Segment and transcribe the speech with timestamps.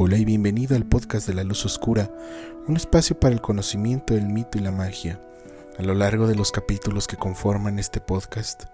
[0.00, 2.08] Hola y bienvenido al podcast de la luz oscura,
[2.68, 5.20] un espacio para el conocimiento del mito y la magia.
[5.76, 8.66] A lo largo de los capítulos que conforman este podcast,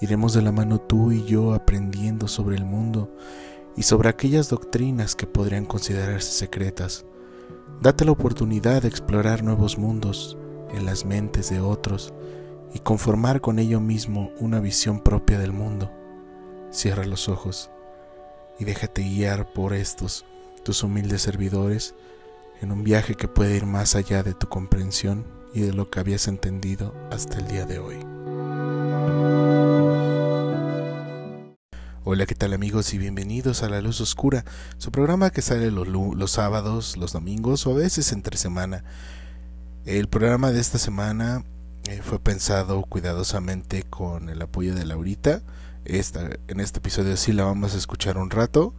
[0.00, 3.14] iremos de la mano tú y yo aprendiendo sobre el mundo
[3.76, 7.06] y sobre aquellas doctrinas que podrían considerarse secretas.
[7.80, 10.36] Date la oportunidad de explorar nuevos mundos
[10.72, 12.12] en las mentes de otros
[12.74, 15.92] y conformar con ello mismo una visión propia del mundo.
[16.72, 17.70] Cierra los ojos
[18.58, 20.26] y déjate guiar por estos
[20.64, 21.94] tus humildes servidores
[22.60, 26.00] en un viaje que puede ir más allá de tu comprensión y de lo que
[26.00, 27.96] habías entendido hasta el día de hoy.
[32.06, 34.44] Hola, ¿qué tal amigos y bienvenidos a La Luz Oscura,
[34.78, 38.84] su programa que sale los, los sábados, los domingos o a veces entre semana.
[39.84, 41.44] El programa de esta semana
[41.84, 45.42] eh, fue pensado cuidadosamente con el apoyo de Laurita.
[45.84, 48.74] Esta, en este episodio sí la vamos a escuchar un rato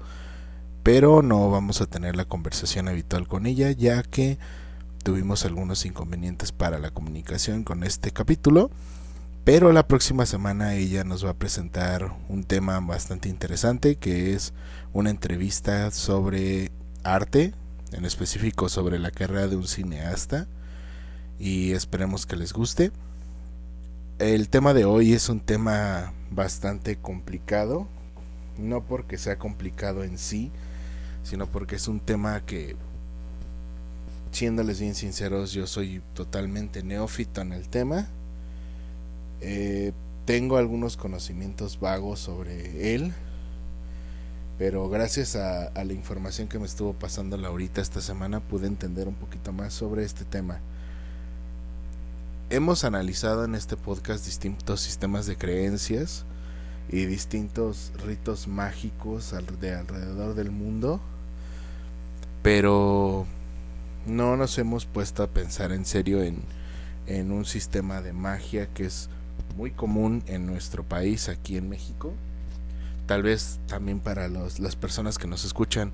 [0.85, 4.37] pero no vamos a tener la conversación habitual con ella ya que
[5.01, 8.69] tuvimos algunos inconvenientes para la comunicación con este capítulo.
[9.43, 14.53] Pero la próxima semana ella nos va a presentar un tema bastante interesante que es
[14.93, 16.71] una entrevista sobre
[17.03, 17.55] arte,
[17.91, 20.47] en específico sobre la carrera de un cineasta
[21.39, 22.91] y esperemos que les guste.
[24.19, 27.87] El tema de hoy es un tema bastante complicado,
[28.59, 30.51] no porque sea complicado en sí,
[31.25, 32.75] sino porque es un tema que,
[34.31, 38.07] siéndoles bien sinceros, yo soy totalmente neófito en el tema.
[39.41, 39.91] Eh,
[40.25, 43.11] tengo algunos conocimientos vagos sobre él,
[44.59, 49.15] pero gracias a, la información que me estuvo pasando Laurita esta semana pude entender un
[49.15, 50.59] poquito más sobre este tema.
[52.51, 56.23] Hemos analizado en este podcast distintos sistemas de creencias
[56.87, 61.01] y distintos ritos mágicos de alrededor del mundo
[62.45, 63.25] pero
[64.05, 69.09] no nos hemos puesto a pensar en serio en, un sistema de magia que es
[69.57, 72.13] muy común en nuestro país, aquí en México.
[73.07, 75.91] Tal vez también para las personas que nos escuchan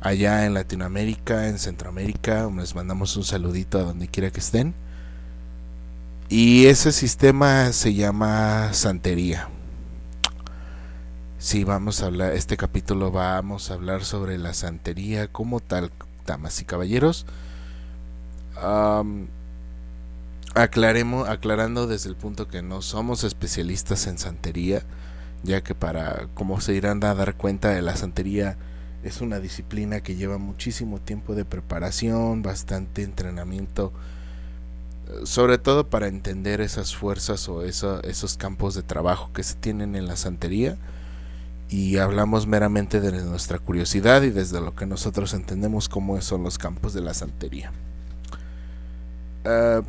[0.00, 4.74] allá en Latinoamérica, en Centroamérica, les mandamos un saludito a donde quiera que estén.
[6.28, 9.51] Y ese sistema se llama santería.
[11.42, 15.90] Sí, vamos a hablar, este capítulo vamos a hablar sobre la santería como tal,
[16.24, 17.26] damas y caballeros.
[20.54, 24.84] aclaremos, aclarando desde el punto que no somos especialistas en santería,
[25.42, 28.56] ya que para, como se irán a dar cuenta, de la santería
[29.02, 33.92] es una disciplina que lleva muchísimo tiempo de preparación, bastante entrenamiento,
[35.24, 40.06] sobre todo para entender esas fuerzas o esos campos de trabajo que se tienen en
[40.06, 40.78] la santería
[41.72, 46.58] y hablamos meramente de nuestra curiosidad y desde lo que nosotros entendemos cómo son los
[46.58, 47.72] campos de la santería.
[49.46, 49.80] Ah,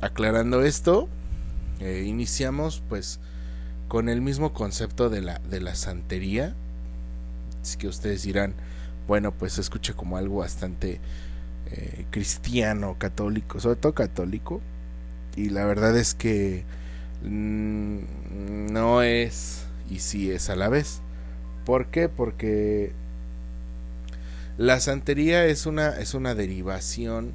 [0.00, 1.08] aclarando esto,
[1.80, 3.18] eh, iniciamos pues
[3.88, 6.54] con el mismo concepto de la, de la santería.
[7.60, 8.54] Así que ustedes dirán,
[9.08, 11.00] bueno, pues se escucha como algo bastante
[11.72, 14.60] eh, cristiano, católico, sobre todo católico.
[15.34, 16.64] Y la verdad es que
[17.24, 21.00] mm, no es y sí es a la vez.
[21.64, 22.08] ¿Por qué?
[22.08, 22.92] Porque
[24.58, 27.32] la santería es una, es una derivación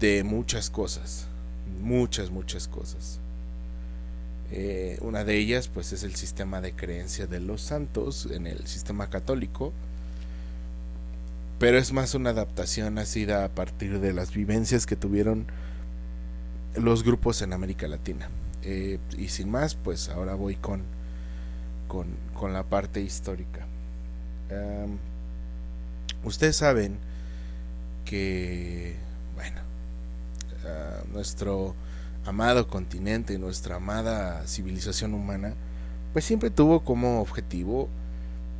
[0.00, 1.28] de muchas cosas,
[1.80, 3.20] muchas, muchas cosas.
[4.50, 8.66] Eh, una de ellas pues es el sistema de creencia de los santos en el
[8.66, 9.72] sistema católico,
[11.58, 15.46] pero es más una adaptación nacida a partir de las vivencias que tuvieron
[16.74, 18.28] los grupos en América Latina.
[18.64, 20.82] Eh, y sin más, pues ahora voy con
[21.92, 23.66] con, la parte histórica.
[26.24, 26.96] ustedes saben
[28.04, 28.96] que,
[29.34, 29.60] bueno,
[30.66, 31.74] ah, nuestro
[32.24, 35.54] amado continente, nuestra amada civilización humana,
[36.12, 37.88] pues siempre tuvo como objetivo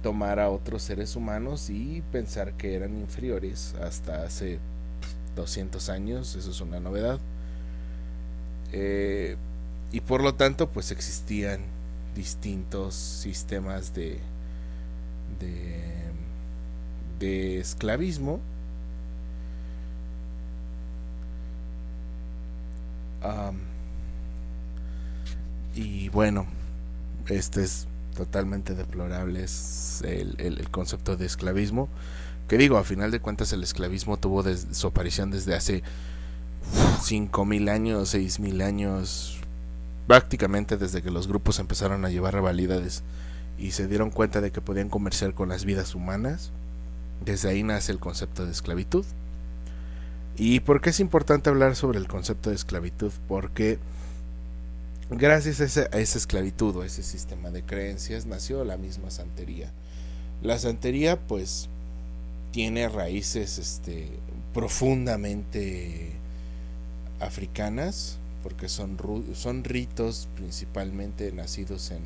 [0.02, 4.58] tomar a otros seres humanos y pensar que eran inferiores hasta hace
[5.37, 7.19] 200 años, eso es una novedad.
[8.73, 9.37] Eh,
[9.90, 11.71] y por lo tanto, pues existían
[12.14, 14.20] distintos sistemas de,
[17.19, 18.41] de, esclavismo.
[25.75, 26.47] y bueno,
[27.29, 27.87] este es
[28.17, 31.88] totalmente deplorable es el, concepto de esclavismo.
[32.49, 35.82] Que digo, a final de cuentas el esclavismo tuvo su aparición desde hace
[37.00, 39.42] 5.000 años, 6.000 años,
[40.06, 43.02] prácticamente desde que los grupos empezaron a llevar rivalidades
[43.58, 46.52] y se dieron cuenta de que podían comerciar con las vidas humanas,
[47.25, 49.04] Desde ahí nace el concepto de esclavitud.
[50.37, 53.12] ¿Y por qué es importante hablar sobre el concepto de esclavitud?
[53.28, 53.78] Porque
[55.08, 59.70] gracias a esa, esclavitud o a ese sistema de creencias nació la misma santería.
[60.43, 61.69] La santería pues
[62.50, 64.08] tiene raíces este,
[64.52, 66.12] profundamente
[67.20, 68.99] africanas, porque son,
[69.35, 72.03] son ritos principalmente nacidos en,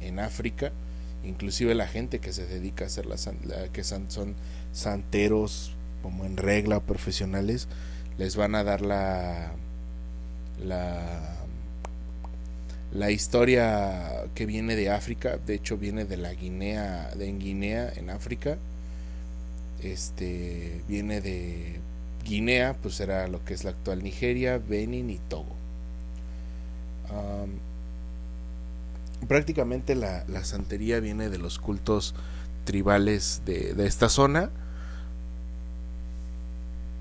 [0.00, 0.72] en, África,
[1.24, 3.16] inclusive la gente que se dedica a hacer la,
[3.72, 4.34] que son, son
[4.72, 5.72] santeros
[6.02, 7.68] como en regla profesionales,
[8.16, 9.52] les van a dar la,
[10.64, 11.36] la
[12.92, 17.92] la historia que viene de África, de hecho viene de la Guinea, de en Guinea,
[17.94, 18.58] en África,
[19.82, 21.80] este viene de
[22.26, 25.54] Guinea, pues era lo que es la actual Nigeria, Benin y Togo.
[29.28, 32.14] prácticamente la, santería viene de los cultos
[32.64, 34.50] tribales de, esta zona.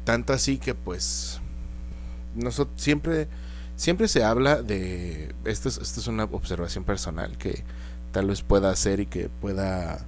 [0.05, 1.41] Tanto así que pues
[2.35, 3.27] nosotros siempre,
[3.75, 7.63] siempre se habla de, esto es, esto es una observación personal que
[8.11, 10.05] tal vez pueda hacer y que pueda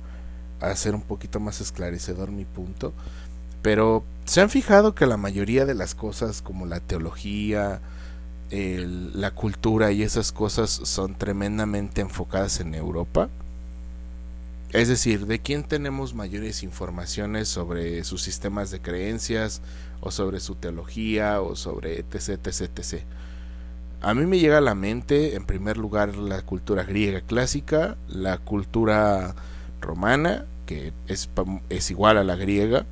[0.61, 2.93] hacer un poquito más esclarecedor mi punto.
[3.67, 7.81] Pero se han fijado que la mayoría de las cosas como la teología,
[8.49, 13.27] la cultura y esas cosas son tremendamente enfocadas en Europa.
[14.71, 19.61] Es decir, ¿de quién tenemos mayores informaciones sobre sus sistemas de creencias
[19.99, 23.03] o sobre su teología o sobre etc, etc, etc?
[23.99, 28.37] A mí me llega a la mente, en primer lugar, la cultura griega clásica, la
[28.37, 29.35] cultura
[29.81, 31.29] romana, que es,
[31.67, 32.85] es igual a la griega,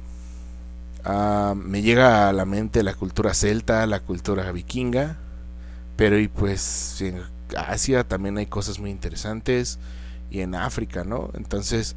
[1.05, 5.17] Ah, me llega a la mente la cultura celta, la cultura vikinga,
[5.95, 7.21] pero y pues en
[7.55, 9.77] Asia también hay cosas muy interesantes
[10.31, 11.29] y en África, ¿no?
[11.35, 11.95] Entonces,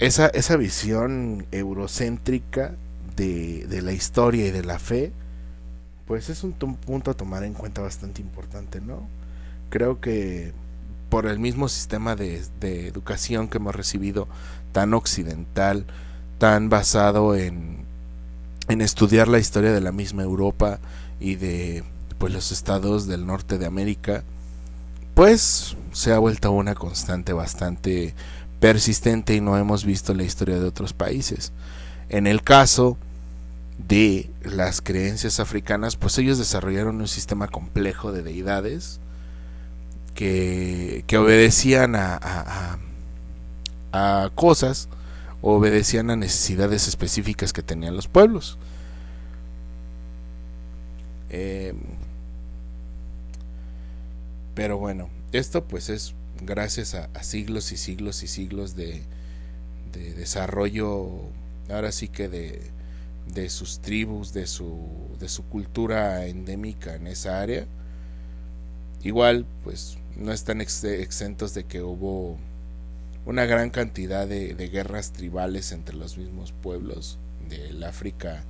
[0.00, 2.74] esa, esa visión eurocéntrica
[3.16, 5.12] de, de la historia y de la fe,
[6.06, 9.08] pues es un punto a tomar en cuenta bastante importante, ¿no?
[9.70, 10.52] Creo que
[11.10, 14.26] por el mismo sistema de, de educación que hemos recibido,
[14.72, 15.86] tan occidental,
[16.38, 17.91] tan basado en
[18.68, 20.78] en estudiar la historia de la misma Europa
[21.20, 21.84] y de
[22.18, 24.22] pues los estados del norte de América,
[25.14, 28.14] pues se ha vuelto una constante bastante
[28.60, 31.52] persistente y no hemos visto la historia de otros países.
[32.08, 32.96] En el caso
[33.88, 39.00] de las creencias africanas, pues ellos desarrollaron un sistema complejo de deidades
[40.14, 42.78] que, que obedecían a, a,
[43.92, 44.88] a cosas
[45.42, 48.58] obedecían a necesidades específicas que tenían los pueblos.
[51.30, 51.76] Em,
[54.54, 59.02] pero bueno, esto pues es gracias a, siglos y siglos y siglos de,
[59.92, 61.10] desarrollo,
[61.68, 62.62] ahora sí que de,
[63.26, 64.88] de sus tribus, de su,
[65.18, 67.66] de su cultura endémica en esa área.
[69.02, 72.38] Igual, pues no están exentos de que hubo
[73.24, 78.44] una gran cantidad de, guerras tribales entre los mismos pueblos del África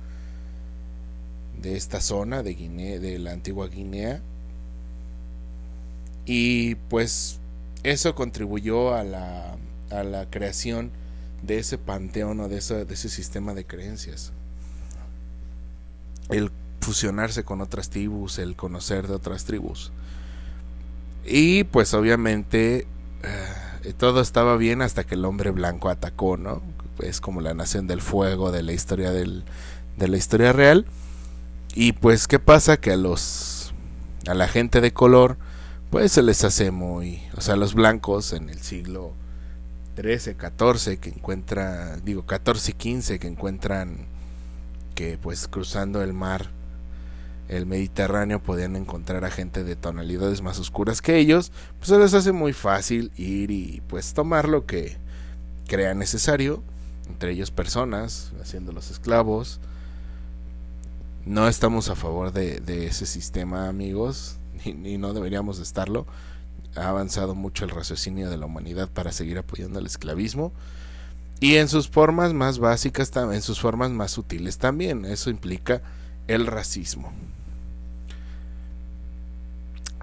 [1.61, 4.21] de esta zona de Guinea, de la antigua Guinea.
[6.25, 7.39] Y pues
[7.83, 9.57] eso contribuyó a la,
[9.91, 10.91] a la creación
[11.43, 14.31] de ese panteón o de ese, sistema de creencias.
[16.29, 16.51] El
[16.81, 19.91] fusionarse con otras tribus, el conocer de otras tribus.
[21.25, 22.87] Y pues obviamente
[23.23, 26.61] eh, todo estaba bien hasta que el hombre blanco atacó, ¿no?
[26.99, 29.43] Es como la nación del fuego de la historia del,
[29.97, 30.85] de la historia real.
[31.75, 32.77] Y pues, ¿qué pasa?
[32.77, 33.73] Que a los
[34.27, 35.37] a la gente de color,
[35.89, 39.13] pues se les hace muy, o sea, los blancos en el siglo
[39.95, 44.07] 13, 14 que encuentra, digo 14 y 15 que encuentran
[44.95, 46.49] que pues cruzando el mar
[47.49, 52.13] el Mediterráneo podían encontrar a gente de tonalidades más oscuras que ellos, pues se les
[52.13, 54.97] hace muy fácil ir y pues tomar lo que
[55.67, 56.63] crea necesario,
[57.09, 59.59] entre ellos personas, haciéndolos esclavos.
[61.25, 66.05] No estamos a favor de, ese sistema, amigos, y, no deberíamos estarlo.
[66.75, 70.51] Ha avanzado mucho el raciocinio de la humanidad para seguir apoyando el esclavismo.
[71.39, 75.05] Y en sus formas más básicas, en sus formas más sutiles también.
[75.05, 75.81] Eso implica
[76.27, 77.11] el racismo.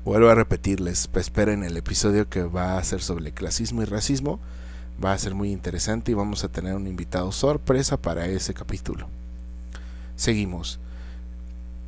[0.04, 4.40] Vuelvo a repetirles, esperen el episodio que va a ser sobre clasismo y racismo.
[5.02, 9.08] Va a ser muy interesante y vamos a tener un invitado sorpresa para ese capítulo.
[10.16, 10.80] Seguimos.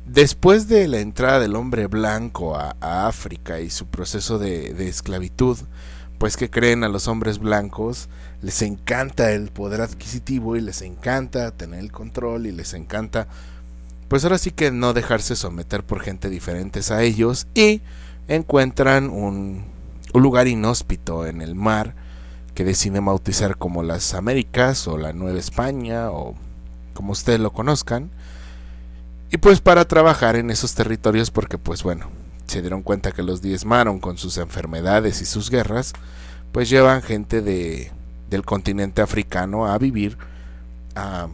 [0.05, 2.75] Después de la entrada del hombre blanco a,
[3.07, 5.57] África y su proceso de, esclavitud,
[6.17, 8.09] pues que creen a los hombres blancos,
[8.41, 13.27] les encanta el poder adquisitivo y les encanta tener el control y les encanta
[14.13, 17.81] pues ahora sí que no dejarse someter por gente diferentes a ellos y
[18.27, 19.65] encuentran un,
[20.13, 21.95] lugar inhóspito en el mar
[22.53, 26.35] que deciden bautizar como las Américas o la Nueva España o
[26.93, 28.11] como ustedes lo conozcan
[29.31, 32.11] y pues para trabajar en esos territorios porque pues bueno
[32.45, 35.93] se dieron cuenta que los diezmaron con sus enfermedades y sus guerras,
[36.51, 37.91] pues llevan gente de,
[38.29, 40.19] del continente africano a vivir
[40.93, 41.29] a,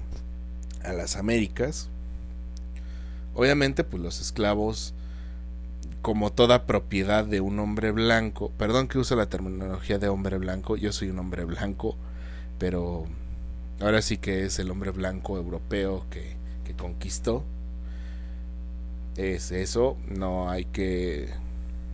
[0.85, 1.89] a las Américas.
[3.39, 4.93] Obviamente, pues los esclavos,
[6.01, 10.75] como toda propiedad de un hombre blanco, perdón que uso la terminología de hombre blanco,
[10.75, 11.95] yo soy un hombre blanco,
[12.57, 13.05] pero
[13.79, 17.45] ahora sí que es el hombre blanco europeo que, que conquistó
[19.15, 21.29] es eso, no hay que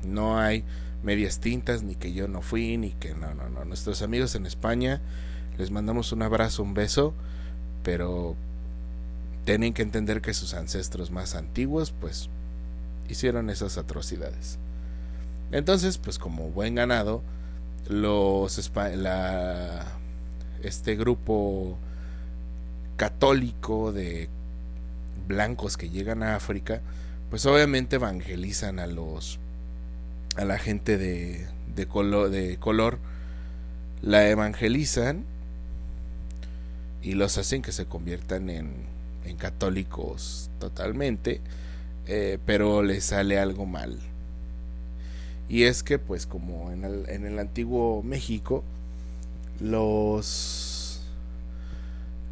[0.03, 0.63] no hay
[1.03, 3.65] medias tintas ni que yo no fui ni que no, no, no.
[3.65, 4.99] Nuestros amigos en España
[5.59, 7.13] les mandamos un abrazo, un beso,
[7.83, 8.35] pero
[9.45, 12.29] tienen que entender que sus ancestros más antiguos pues
[13.07, 14.57] hicieron esas atrocidades.
[15.51, 17.21] Entonces, pues como buen ganado,
[17.87, 19.85] los la,
[20.63, 21.77] este grupo
[22.97, 24.29] católico de
[25.27, 26.81] blancos que llegan a África
[27.29, 29.39] pues obviamente evangelizan a los
[30.37, 32.99] a la gente de, de, color, de color
[34.01, 35.25] la evangelizan
[37.01, 38.94] y los hacen que se conviertan en,
[39.25, 41.41] en católicos totalmente
[42.07, 43.99] eh, pero les sale algo mal
[45.49, 48.63] y es que pues como en el, en el antiguo México
[49.59, 51.01] los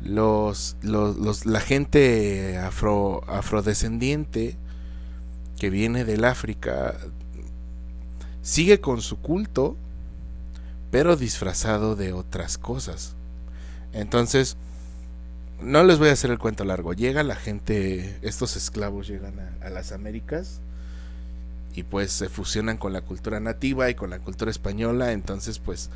[0.03, 4.57] los, los, los, la gente afro, afrodescendiente
[5.57, 6.95] que viene del África
[8.41, 9.77] sigue con su culto,
[10.91, 13.15] pero disfrazado de otras cosas.
[13.93, 14.57] Entonces,
[15.63, 16.93] no les voy a hacer el cuento largo.
[16.93, 20.59] Llega la gente, estos esclavos llegan a, las Américas
[21.73, 25.11] y pues se fusionan con la cultura nativa y con la cultura española.
[25.11, 25.89] Entonces, pues,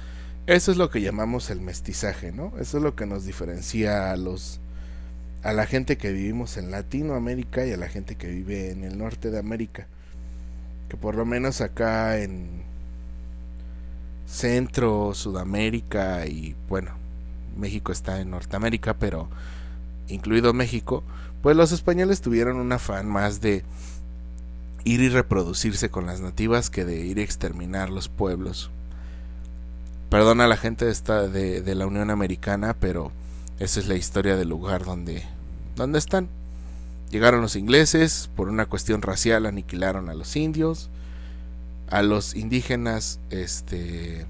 [0.47, 2.53] eso es lo que llamamos el mestizaje, ¿no?
[2.59, 4.59] Eso es lo que nos diferencia a los
[5.43, 8.97] a la gente que vivimos en Latinoamérica y a la gente que vive en el
[8.97, 9.87] norte de América.
[10.89, 12.63] Que por lo menos acá en
[14.25, 16.91] Centro, Sudamérica y bueno,
[17.57, 19.29] México está en Norteamérica, pero
[20.07, 21.03] incluido México,
[21.41, 23.63] pues los españoles tuvieron un afán más de
[24.83, 28.69] ir y reproducirse con las nativas que de ir a exterminar los pueblos.
[30.09, 33.11] Perdona a la gente de, esta, de, de la Unión Americana, pero
[33.59, 35.23] esa es la historia del lugar donde,
[35.75, 36.29] donde están.
[37.11, 40.89] Llegaron los ingleses, por una cuestión racial aniquilaron a los indios,
[41.89, 44.25] a los indígenas este,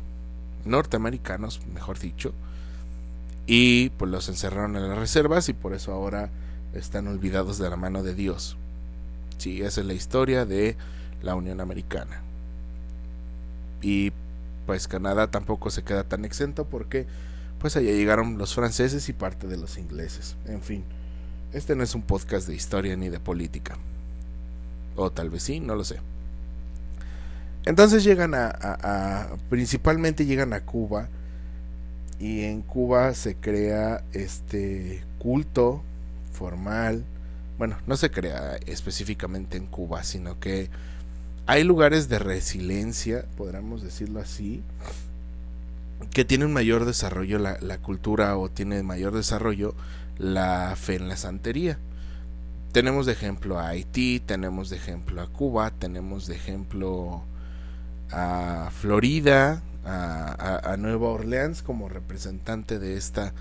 [0.65, 2.33] norteamericanos, mejor dicho,
[3.47, 6.29] y pues los encerraron en las reservas y por eso ahora
[6.73, 8.57] están olvidados de la mano de Dios.
[9.37, 10.75] Sí, esa es la historia de
[11.21, 12.21] la Unión Americana.
[13.81, 14.11] Y
[14.65, 17.07] pues Canadá tampoco se queda tan exento porque
[17.59, 20.35] pues allá llegaron los franceses y parte de los ingleses.
[20.45, 20.83] En fin,
[21.53, 23.77] este no es un podcast de historia ni de política.
[24.95, 25.99] O tal vez sí, no lo sé.
[27.65, 31.09] Entonces llegan a, principalmente llegan a Cuba
[32.19, 35.83] y en Cuba se crea este culto
[36.31, 37.05] formal.
[37.57, 40.69] Bueno, no se crea específicamente en Cuba, sino que
[41.45, 44.63] hay lugares de resiliencia, podríamos decirlo así,
[46.11, 49.73] que tiene un mayor desarrollo la, la, cultura o tiene mayor desarrollo
[50.17, 51.79] la fe en la santería.
[52.71, 57.23] Tenemos de ejemplo a Haití, tenemos de ejemplo a Cuba, tenemos de ejemplo
[58.11, 63.33] a Florida, a, a, Nueva Orleans como representante de esta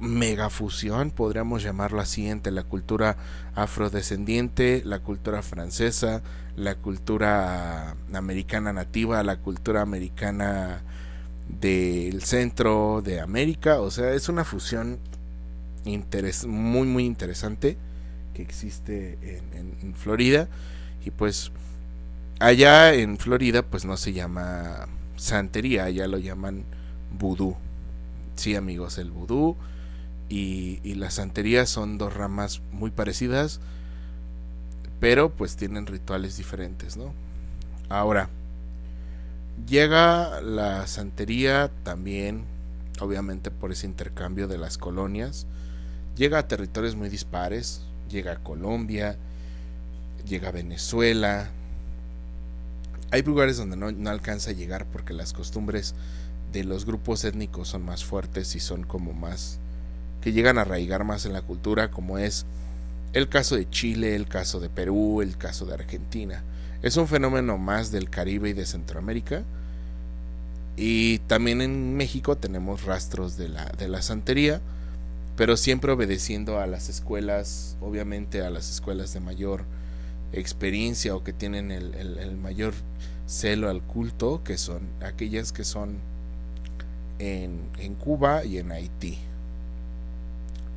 [0.00, 3.16] megafusión, podríamos llamarlo así, entre la cultura
[3.54, 6.22] afrodescendiente, la cultura francesa,
[6.56, 10.82] la cultura americana nativa, la cultura americana
[11.48, 13.80] del centro de América.
[13.80, 14.98] O sea, es una fusión
[16.46, 17.76] muy, muy interesante
[18.34, 19.18] que existe
[19.52, 20.48] en, Florida.
[21.04, 21.52] Y pues
[22.38, 24.86] allá en Florida pues no se llama
[25.16, 26.64] santería, allá lo llaman
[27.18, 27.56] vudú.
[28.36, 29.56] Sí amigos, el vudú
[30.28, 33.60] y, y la santería son dos ramas muy parecidas,
[35.00, 37.12] pero pues tienen rituales diferentes, ¿no?
[37.88, 38.28] Ahora,
[39.68, 42.44] Llega la santería también,
[43.00, 45.46] obviamente por ese intercambio de las colonias.
[46.16, 47.82] Llega a territorios muy dispares.
[48.10, 49.16] Llega a Colombia,
[50.26, 51.50] llega a Venezuela,
[53.14, 55.94] hay lugares donde no, alcanza a llegar porque las costumbres
[56.52, 59.60] de los grupos étnicos son más fuertes y son como más
[60.20, 62.44] que llegan a arraigar más en la cultura, como es
[63.12, 66.42] el caso de Chile, el caso de Perú, el caso de Argentina.
[66.82, 69.44] Es un fenómeno más del Caribe y de Centroamérica.
[70.76, 74.60] Y también en México tenemos rastros de la, de la santería,
[75.36, 79.66] pero siempre obedeciendo a las escuelas, obviamente a las escuelas de mayor
[80.38, 82.74] experiencia o que tienen el, el mayor
[83.26, 85.98] celo al culto, que son aquellas que son
[87.18, 89.18] en, en Cuba y en Haití.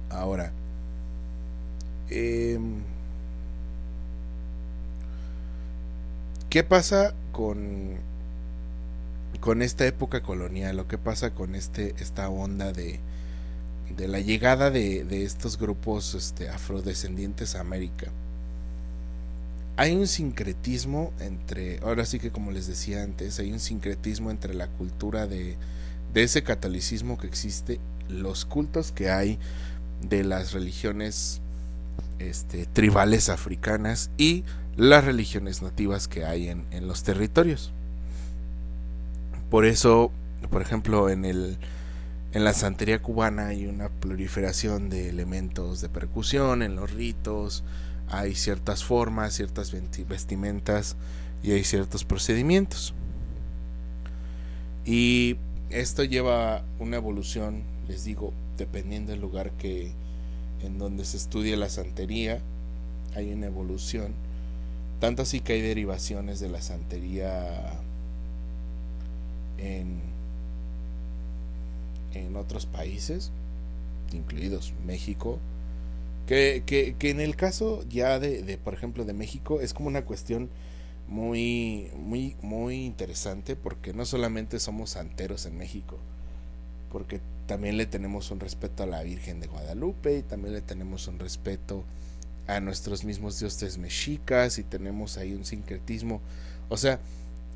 [0.10, 0.52] Ahora,
[2.10, 2.82] em,
[6.50, 7.98] ¿qué pasa con,
[9.42, 10.80] con esta época colonial?
[10.80, 13.00] ¿O qué pasa con este, esta onda de,
[13.96, 18.12] de la llegada de, de estos grupos este, afrodescendientes a América?
[19.78, 24.56] Hay un sincretismo entre, ahora sí que como les decía antes, hay un sincretismo entre
[24.56, 25.56] la cultura de,
[26.16, 27.80] ese catolicismo que existe,
[28.10, 29.38] los cultos que hay
[30.02, 31.42] de las religiones
[32.18, 34.44] este, tribales africanas y
[34.76, 37.72] las religiones nativas que hay en, en los territorios.
[39.52, 40.12] Por eso,
[40.50, 41.60] por ejemplo, en el
[42.34, 47.64] en la santería cubana hay una proliferación de elementos de percusión en los ritos,
[48.10, 49.74] hay ciertas formas, ciertas
[50.08, 50.96] vestimentas
[51.44, 52.94] y hay ciertos procedimientos.
[54.86, 55.38] Y
[55.70, 59.92] esto lleva una evolución, les digo, dependiendo del lugar que
[60.62, 62.40] en donde se estudia la santería,
[63.16, 64.14] hay una evolución.
[65.00, 67.80] Tanto así que hay derivaciones de la santería
[69.58, 70.00] en,
[72.14, 73.32] en otros países,
[74.14, 75.40] incluidos México,
[76.28, 79.88] que, que, que en el caso ya de, de, por ejemplo, de México, es como
[79.88, 80.50] una cuestión
[81.08, 85.98] muy, muy, muy interesante porque no solamente somos santeros en México,
[86.92, 91.08] porque también le tenemos un respeto a la Virgen de Guadalupe y también le tenemos
[91.08, 91.86] un respeto
[92.46, 96.22] a nuestros mismos dioses mexicas y tenemos ahí un sincretismo.
[96.68, 97.00] O sea,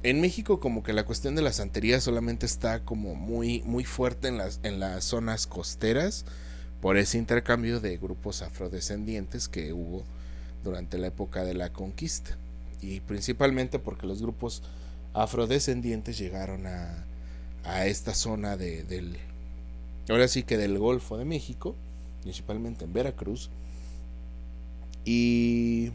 [0.03, 4.29] en México como que la cuestión de la santería solamente está como muy muy fuerte
[4.29, 6.25] en las en las zonas costeras
[6.81, 10.03] por ese intercambio de grupos afrodescendientes que hubo
[10.63, 12.37] durante la época de la conquista.
[12.81, 14.63] Y principalmente porque los grupos
[15.13, 17.05] afrodescendientes llegaron a,
[17.63, 19.17] a esta zona de, del
[20.09, 21.75] ahora sí que del Golfo de México
[22.21, 23.49] principalmente en Veracruz.
[25.03, 25.91] Y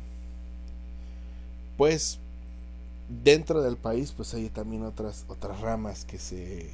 [1.77, 2.18] pues
[3.25, 6.70] dentro del país pues hay también otras otras ramas que se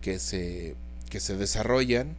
[0.00, 0.74] que se
[1.10, 2.16] que se desarrollan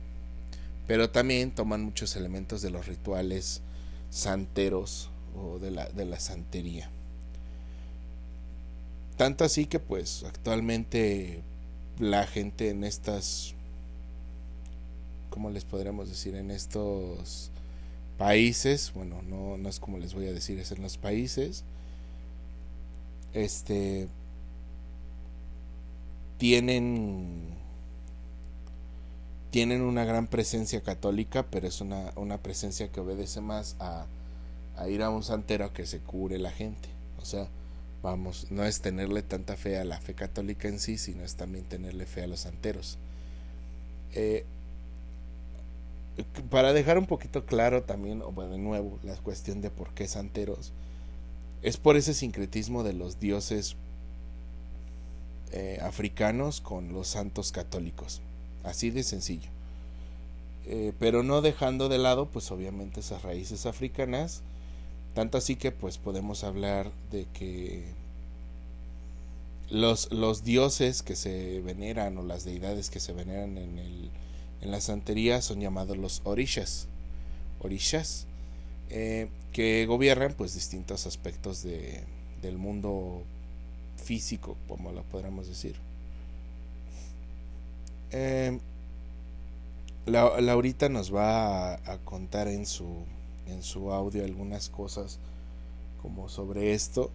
[0.87, 3.61] pero también toman muchos elementos de los rituales
[4.09, 6.89] santeros o de la, de la santería.
[9.17, 11.41] Tanto así que pues actualmente
[11.99, 13.53] la gente en estas,
[15.29, 16.35] ¿cómo les podríamos decir?
[16.35, 17.51] En estos
[18.17, 21.63] países, bueno, no, no es como les voy a decir, es en los países,
[23.33, 24.07] este,
[26.37, 27.55] tienen
[29.55, 34.05] tienen una gran presencia católica, pero es una, una presencia que obedece más a,
[34.89, 36.89] ir a un santero a que se cure la gente.
[37.21, 37.47] O sea,
[38.03, 41.63] vamos, no es tenerle tanta fe a la fe católica en sí, sino es también
[41.63, 42.97] tenerle fe a los santeros.
[44.13, 44.43] Eh,
[46.49, 50.73] para dejar un poquito claro también, o de nuevo, la cuestión de por qué santeros,
[51.61, 53.77] es por ese sincretismo de los dioses
[55.53, 58.21] eh, africanos con los santos católicos.
[58.65, 59.49] Así de sencillo.
[60.67, 64.41] Eh, pero no dejando de lado, pues obviamente esas raíces africanas.
[65.13, 67.85] Tanto así que pues podemos hablar de que
[69.69, 74.09] los, los dioses que se veneran o las deidades que se veneran en, el,
[74.61, 76.87] en la santería son llamados los orishas.
[77.61, 78.25] Orishas.
[78.89, 82.03] Eh, que gobiernan pues distintos aspectos de,
[82.41, 83.23] del mundo
[83.95, 85.75] físico, como lo podríamos decir.
[88.17, 88.57] Eh,
[90.05, 93.03] Laurita nos va a, contar en su,
[93.45, 95.19] en su audio algunas cosas
[96.01, 97.11] como sobre esto.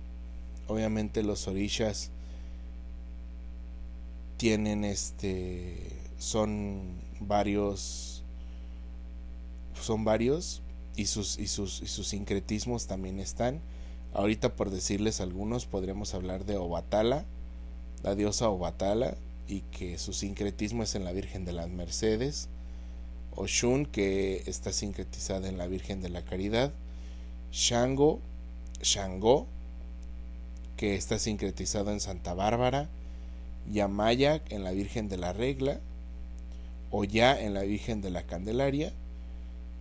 [0.69, 2.11] Obviamente los orishas
[4.37, 6.83] tienen este son
[7.19, 8.23] varios
[9.81, 10.61] son varios
[10.97, 13.63] y sus y sus y sus sincretismos también están.
[14.13, 17.25] Ahorita por decirles algunos podríamos hablar de Obatala,
[18.03, 19.17] la diosa Obatala
[19.51, 22.49] y que su sincretismo es en la Virgen de las Mercedes,
[23.35, 26.73] Oshun, que está sincretizada en la Virgen de la Caridad,
[27.51, 28.21] Shango,
[28.81, 29.49] Shango,
[30.77, 32.89] que está sincretizado en Santa Bárbara,
[33.73, 35.81] Yamaya en la Virgen de la Regla,
[36.93, 38.93] Oya en la Virgen de la Candelaria,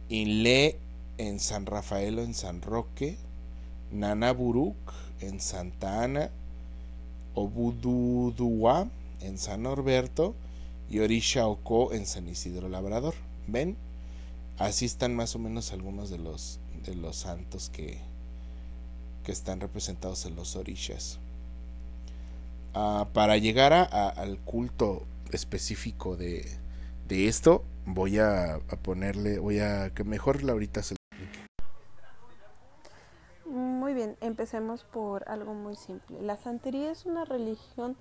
[0.09, 0.77] Inle
[1.19, 3.17] en San Rafael o en San Roque,
[3.91, 4.75] Nanaburuk
[5.21, 6.31] en Santa Ana,
[7.35, 8.87] Obududua
[9.21, 10.35] en San Norberto
[10.89, 13.13] y Orisha Oko en San Isidro Labrador.
[13.47, 13.77] ¿Ven?
[14.57, 17.99] Así están más o menos algunos de los, de los santos que,
[19.23, 21.19] que están representados en los orishas.
[22.73, 26.45] Ah, para llegar al culto específico de,
[27.07, 30.95] de esto, voy a, ponerle, voy a que mejor Laurita se
[33.45, 36.21] Muy bien, empecemos por algo muy simple.
[36.21, 37.97] La santería es una religión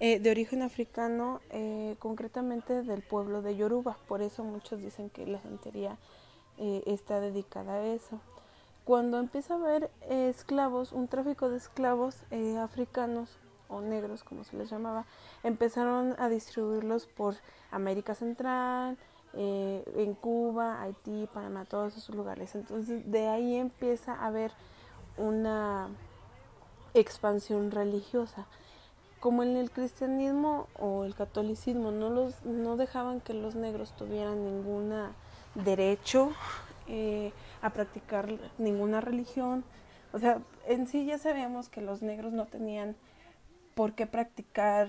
[0.00, 3.96] eh, de origen africano, eh, concretamente del pueblo de Yoruba.
[4.08, 5.96] Por eso muchos dicen que la santería
[6.58, 8.20] eh, está dedicada a eso.
[8.84, 12.16] Cuando empieza a haber esclavos, un tráfico de esclavos
[12.58, 13.30] africanos
[13.68, 15.06] o negros, como se les llamaba,
[15.44, 17.36] empezaron a distribuirlos por
[17.70, 18.98] América Central,
[19.34, 22.56] en Cuba, Haití, Panamá, todos esos lugares.
[22.56, 24.50] Entonces de ahí empieza a haber
[25.16, 25.88] una
[26.94, 28.46] expansión religiosa.
[29.22, 34.44] Como en el cristianismo o el catolicismo no, los, no dejaban que los negros tuvieran
[34.44, 34.92] ningún
[35.54, 36.32] derecho
[36.88, 39.62] eh, a practicar ninguna religión.
[40.12, 42.96] O sea, en sí ya sabíamos que los negros no tenían
[43.76, 44.88] por qué practicar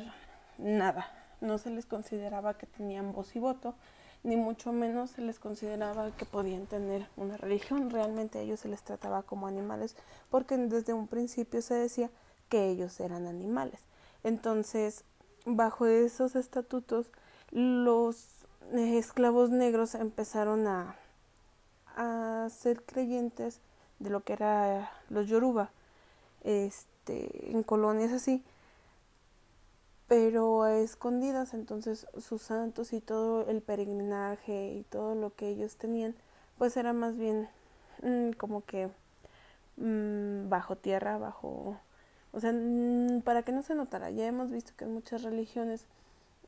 [0.58, 1.12] nada.
[1.40, 3.76] No se les consideraba que tenían voz y voto,
[4.24, 7.92] ni mucho menos se les consideraba que podían tener una religión.
[7.92, 9.96] Realmente a ellos se les trataba como animales,
[10.32, 12.10] porque desde un principio se decía
[12.50, 13.93] que ellos eran animales.
[14.24, 15.04] Entonces,
[15.46, 17.10] bajo esos estatutos,
[17.52, 20.96] los esclavos negros empezaron a,
[21.96, 23.60] a ser creyentes
[24.00, 25.72] de lo que era los yoruba,
[26.44, 28.44] este, en colonias así,
[30.08, 35.76] pero a escondidas, entonces sus santos y todo el peregrinaje y todo lo que ellos
[35.78, 36.16] tenían,
[36.58, 37.50] pues era más bien
[38.02, 38.90] mm, como que
[39.78, 41.78] mm, bajo tierra, bajo,
[42.34, 42.52] o sea,
[43.24, 45.86] para que no se notara, ya hemos visto que en muchas religiones,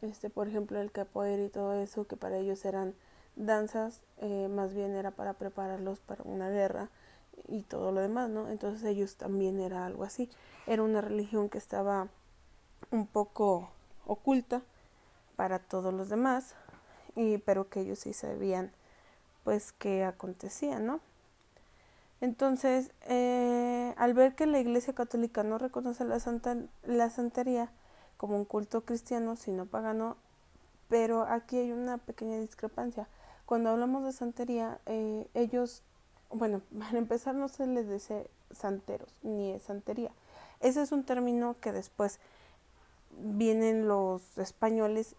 [0.01, 2.95] este, por ejemplo, el capoeira y todo eso, que para ellos eran
[3.35, 6.89] danzas, eh, más bien era para prepararlos para una guerra
[7.47, 8.49] y todo lo demás, ¿no?
[8.49, 10.29] Entonces ellos también era algo así,
[10.65, 12.07] era una religión que estaba
[12.91, 13.69] un poco
[14.07, 14.61] oculta
[15.35, 16.55] para todos los demás,
[17.15, 18.71] y, pero que ellos sí sabían
[19.43, 20.99] pues qué acontecía, ¿no?
[22.21, 23.24] Entonces, eh,
[23.95, 27.71] al ver que la Iglesia Católica no reconoce la, santa, la santería
[28.17, 30.17] como un culto cristiano, sino pagano,
[30.89, 33.07] pero aquí hay una pequeña discrepancia.
[33.45, 35.83] Cuando hablamos de santería, eh, ellos,
[36.29, 40.11] bueno, para empezar no se les dice santeros, ni es santería.
[40.59, 42.19] Ese es un término que después
[43.17, 45.15] vienen los españoles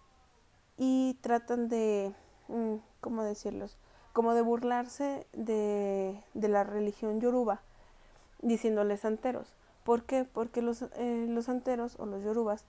[0.77, 2.15] y tratan de,
[2.49, 3.77] mm, ¿cómo decirlos?
[4.12, 7.62] Como de burlarse de, de la religión yoruba,
[8.42, 9.55] diciéndoles santeros.
[9.85, 10.25] ¿Por qué?
[10.25, 12.64] Porque los, eh, los o los yorubas,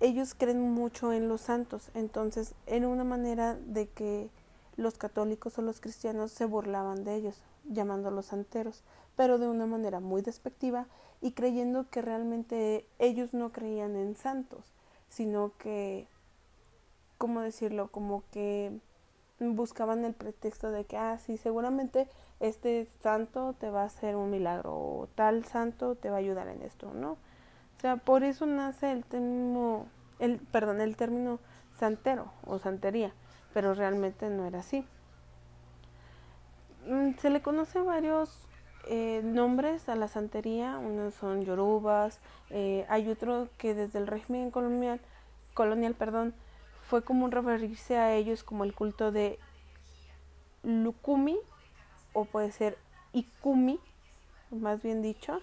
[0.00, 4.30] ellos creen mucho en los santos, entonces era una manera de que
[4.76, 8.82] los católicos o los cristianos se burlaban de ellos, llamándolos santeros,
[9.16, 10.86] pero de una manera muy despectiva
[11.20, 14.74] y creyendo que realmente ellos no creían en santos,
[15.08, 16.06] sino que,
[17.18, 17.88] ¿cómo decirlo?
[17.90, 18.78] Como que
[19.38, 22.08] buscaban el pretexto de que, ah, sí, seguramente
[22.40, 26.48] este santo te va a hacer un milagro o tal santo te va a ayudar
[26.48, 27.12] en esto, ¿no?
[27.12, 29.86] O sea, por eso nace el término,
[30.18, 31.38] el, perdón, el término
[31.78, 33.12] santero o santería,
[33.52, 34.86] pero realmente no era así.
[36.86, 38.30] Mm, se le conoce varios
[38.86, 42.20] eh, nombres a la santería, unos son yorubas,
[42.50, 45.00] eh, hay otro que desde el régimen colonial,
[45.54, 46.34] colonial perdón,
[46.82, 49.38] fue común referirse a ellos como el culto de
[50.62, 51.38] Lukumi,
[52.14, 52.78] o puede ser
[53.12, 53.78] Ikumi,
[54.50, 55.40] más bien dicho,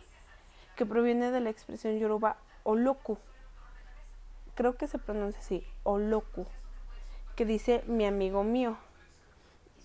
[0.76, 3.18] que proviene de la expresión yoruba Oloku.
[4.56, 6.48] Creo que se pronuncia así, Oloku,
[7.36, 8.78] que dice mi amigo mío.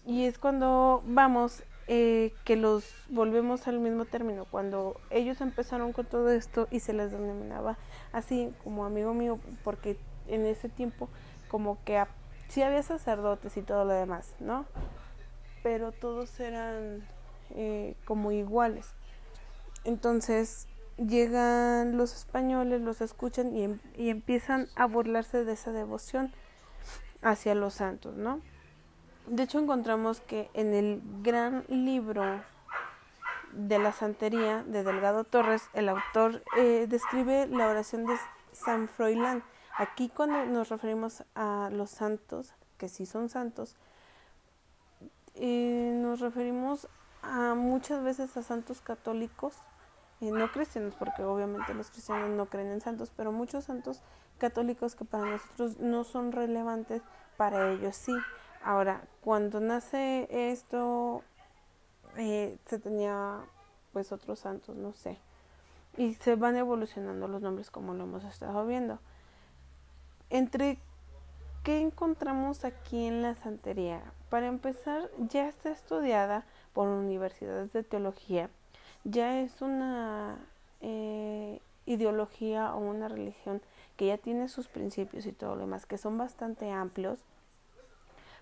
[0.07, 4.44] Y es cuando vamos eh, que los volvemos al mismo término.
[4.44, 7.77] Cuando ellos empezaron con todo esto y se les denominaba
[8.12, 9.96] así como amigo mío, porque
[10.29, 11.09] en ese tiempo
[11.49, 12.03] como que
[12.49, 14.64] sí había sacerdotes y todo lo demás, ¿no?
[15.67, 17.05] Pero todos eran
[17.51, 18.87] eh, como iguales.
[19.83, 26.33] Entonces llegan los españoles, los escuchan y, em, y empiezan a burlarse de esa devoción
[27.21, 28.41] hacia los santos, ¿no?
[29.27, 32.23] De hecho encontramos que en el gran libro
[33.53, 38.15] de la santería de Delgado Torres, el autor eh, describe la oración de
[38.53, 39.43] San Froilán.
[39.77, 43.75] Aquí cuando nos referimos a los santos, que sí son santos,
[45.37, 46.88] eh, nos referimos
[47.22, 49.55] a muchas veces a santos católicos,
[50.20, 54.01] eh, no cristianos, porque obviamente los cristianos no creen en santos, pero muchos santos
[54.38, 57.03] católicos que para nosotros no son relevantes,
[57.37, 58.14] para ellos sí.
[58.62, 61.22] Ahora, cuando nace esto,
[62.16, 63.40] eh, se tenía
[63.92, 65.18] pues otros santos, no sé.
[65.96, 68.99] Y se van evolucionando los nombres como lo hemos estado viendo.
[70.31, 70.79] Entre
[71.67, 74.01] qué encontramos aquí en la santería.
[74.31, 78.51] Para empezar, ya está estudiada por universidades de teología.
[79.03, 80.39] Ya es una
[80.81, 83.61] eh, ideología o una religión
[83.97, 87.19] que ya tiene sus principios y todo lo demás, que son bastante amplios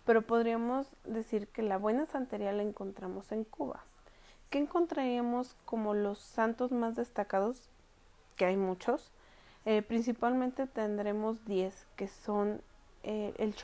[0.05, 3.85] pero podríamos decir que la buena santería la encontramos en Cuba.
[4.51, 7.71] ¿Qué encontraríamos como los santos más destacados?
[8.37, 9.11] Que hay muchos.
[9.65, 12.61] Eh, principalmente tendremos 10, que son
[13.05, 13.55] eh, el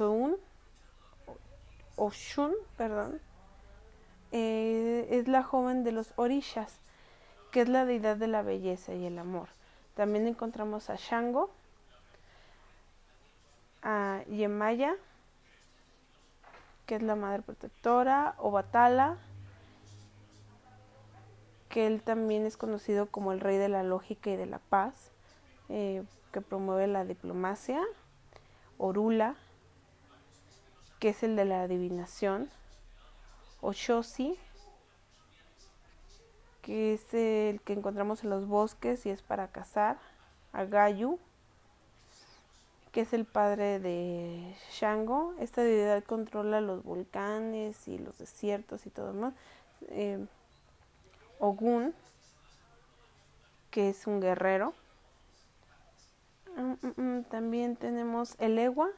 [1.96, 3.20] o Shun, perdón,
[4.32, 6.78] eh, es la joven de los Orishas,
[7.50, 9.48] que es la deidad de la belleza y el amor.
[9.94, 11.50] También encontramos a Shango,
[13.82, 14.94] a Yemaya,
[16.86, 19.16] que es la madre protectora, o Batala,
[21.68, 25.10] que él también es conocido como el rey de la lógica y de la paz,
[25.68, 27.82] eh, que promueve la diplomacia,
[28.82, 29.36] Orula,
[31.00, 32.50] que es el de la adivinación,
[33.60, 34.38] Oshosi,
[36.62, 39.98] que es el que encontramos en los bosques y es para cazar,
[40.54, 41.18] Agayu,
[42.90, 45.34] que es el padre de Shango.
[45.38, 49.34] Esta deidad controla los volcanes y los desiertos y todo más.
[49.88, 50.24] Eh,
[51.38, 51.94] Ogun,
[53.70, 54.72] que es un guerrero.
[56.56, 58.88] Mm, mm, mm, también tenemos el Ewa,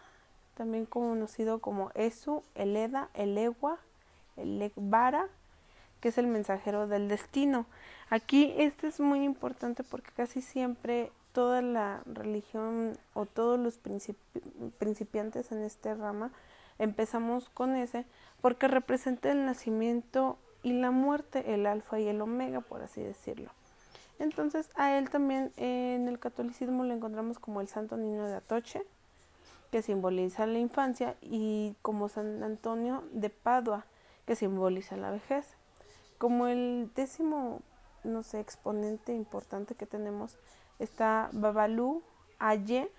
[0.54, 3.78] también conocido como Esu, el Eda, el Ewa,
[4.36, 5.28] el Ekbara,
[6.00, 7.66] que es el mensajero del destino.
[8.10, 13.78] Aquí este es muy importante porque casi siempre toda la religión o todos los
[14.78, 16.30] principiantes en este rama
[16.78, 18.04] empezamos con ese
[18.40, 23.50] porque representa el nacimiento y la muerte, el alfa y el omega, por así decirlo.
[24.22, 28.84] Entonces a él también en el catolicismo lo encontramos como el Santo Niño de Atoche,
[29.72, 33.84] que simboliza la infancia, y como San Antonio de Padua,
[34.24, 35.56] que simboliza la vejez.
[36.18, 37.62] Como el décimo,
[38.04, 40.38] no sé, exponente importante que tenemos
[40.78, 42.04] está Babalu
[42.38, 42.92] Aye,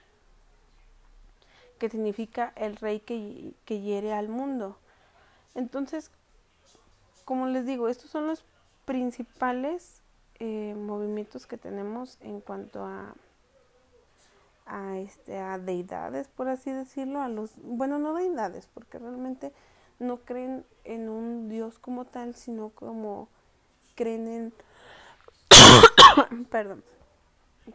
[1.80, 4.78] que significa el rey que, que hiere al mundo.
[5.56, 6.12] Entonces,
[7.24, 8.44] como les digo, estos son los
[8.84, 10.03] principales
[10.46, 13.14] eh, movimientos que tenemos en cuanto a
[14.66, 19.54] a este a deidades por así decirlo a los bueno no deidades porque realmente
[20.00, 23.28] no creen en un dios como tal sino como
[23.96, 24.54] creen en
[26.50, 26.84] perdón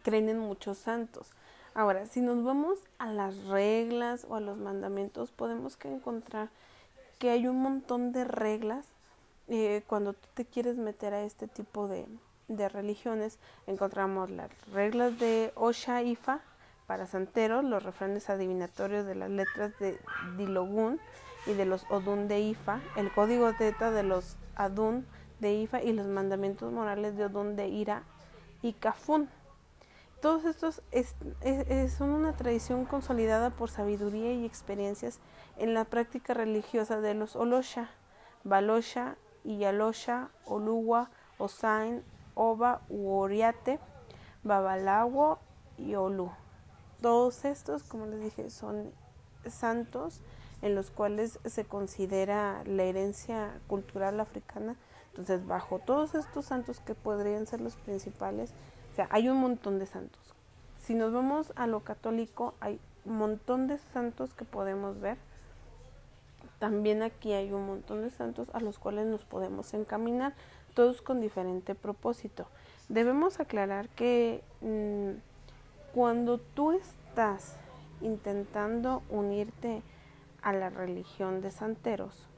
[0.03, 1.31] creen en muchos santos.
[1.75, 6.51] Ahora, si nos vamos a las reglas o a los mandamientos, podemos que encontrar
[7.19, 8.87] que hay un montón de reglas
[9.49, 12.07] eh, cuando tú te quieres meter a este tipo de,
[12.49, 13.39] de religiones.
[13.67, 16.41] Encontramos las reglas de Osha Ifa
[16.87, 19.99] para santeros, los refranes adivinatorios de las letras de
[20.37, 20.99] Dilogun
[21.47, 25.07] y de los Odun de Ifa, el código Teta de los Adun
[25.41, 28.03] de Ifa y los mandamientos morales de Odun de Ira
[28.63, 29.29] y Kafun.
[30.21, 30.83] Todos estos
[31.97, 35.21] son una tradición consolidada por sabiduría y experiencias
[35.59, 37.91] en la práctica religiosa de los Olosha,
[38.43, 42.03] Balosha, Iyalosha, Oluwa, Osain,
[42.41, 43.81] Oba, Uoriate,
[44.45, 45.41] Babalawo
[45.77, 46.31] y Olu.
[47.03, 48.93] Todos estos, como les dije, son
[49.45, 50.21] santos
[50.63, 54.77] en los cuales se considera la herencia cultural africana.
[55.11, 58.53] Entonces, bajo todos estos santos que podrían ser los principales,
[59.11, 60.23] hay un montón de santos.
[60.81, 65.19] Si nos vamos a lo católico, hay un montón de santos que podemos ver.
[66.61, 70.35] También aquí hay un montón de santos a los cuales nos podemos encaminar,
[70.75, 72.47] todos con diferente propósito.
[72.89, 75.21] Debemos aclarar que mm,
[75.95, 77.57] cuando tú estás
[78.01, 79.83] intentando unirte
[80.43, 82.29] a la religión de santeros,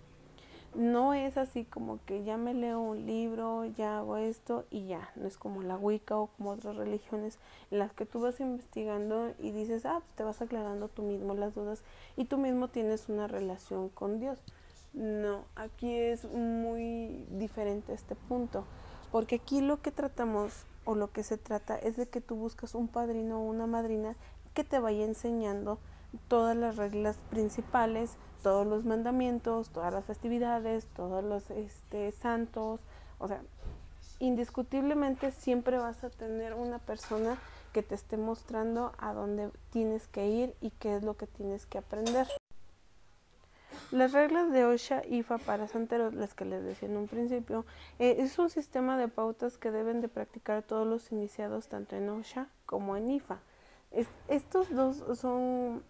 [0.74, 5.10] no es así como que ya me leo un libro, ya hago esto y ya,
[5.16, 7.38] no es como la Wicca o como otras religiones
[7.72, 11.34] en las que tú vas investigando y dices, ah, pues te vas aclarando tú mismo
[11.34, 11.82] las dudas
[12.16, 14.38] y tú mismo tienes una relación con Dios.
[14.92, 18.64] No, aquí es muy diferente este punto,
[19.12, 22.74] porque aquí lo que tratamos o lo que se trata es de que tú buscas
[22.74, 24.16] un padrino o una madrina
[24.54, 25.78] que te vaya enseñando
[26.28, 32.80] todas las reglas principales, todos los mandamientos, todas las festividades, todos los este, santos,
[33.18, 33.42] o sea,
[34.18, 37.38] indiscutiblemente siempre vas a tener una persona
[37.72, 41.66] que te esté mostrando a dónde tienes que ir y qué es lo que tienes
[41.66, 42.26] que aprender.
[43.90, 47.66] Las reglas de OSHA IFA para santeros, las que les decía en un principio,
[47.98, 52.08] eh, es un sistema de pautas que deben de practicar todos los iniciados tanto en
[52.08, 53.40] OSHA como en IFA.
[54.28, 55.82] estos dos son...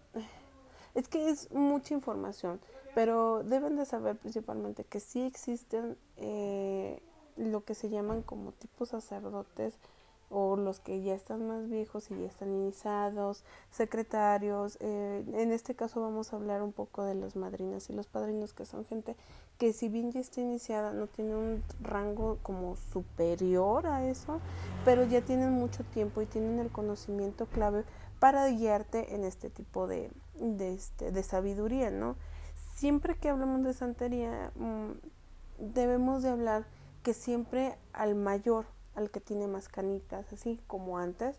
[0.95, 2.59] Es que es mucha información,
[2.95, 7.01] pero deben de saber principalmente que sí existen eh,
[7.37, 9.77] lo que se llaman como tipos sacerdotes
[10.31, 14.77] o los que ya están más viejos y ya están iniciados, secretarios.
[14.79, 18.53] Eh, en este caso vamos a hablar un poco de las madrinas y los padrinos,
[18.53, 19.15] que son gente
[19.57, 24.39] que si bien ya está iniciada, no tiene un rango como superior a eso,
[24.85, 27.83] pero ya tienen mucho tiempo y tienen el conocimiento clave
[28.19, 32.15] para guiarte en este tipo de, de, este, de sabiduría, ¿no?
[32.75, 34.91] Siempre que hablamos de santería, mm,
[35.59, 36.65] debemos de hablar
[37.03, 38.65] que siempre al mayor,
[38.95, 41.37] al que tiene más canitas, así como antes,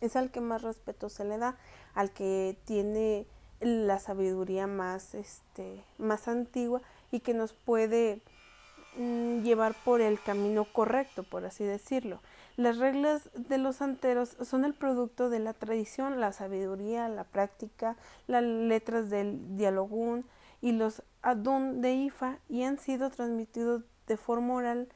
[0.00, 1.56] es al que más respeto se le da,
[1.94, 3.26] al que tiene
[3.60, 8.20] la sabiduría más, este, más antigua y que nos puede
[8.96, 12.20] mm, llevar por el camino correcto, por así decirlo.
[12.56, 17.96] Las reglas de los santeros son el producto de la tradición, la sabiduría, la práctica,
[18.26, 20.26] las letras del dialogún
[20.60, 24.88] y los adun de Ifa y han sido transmitidos de forma oral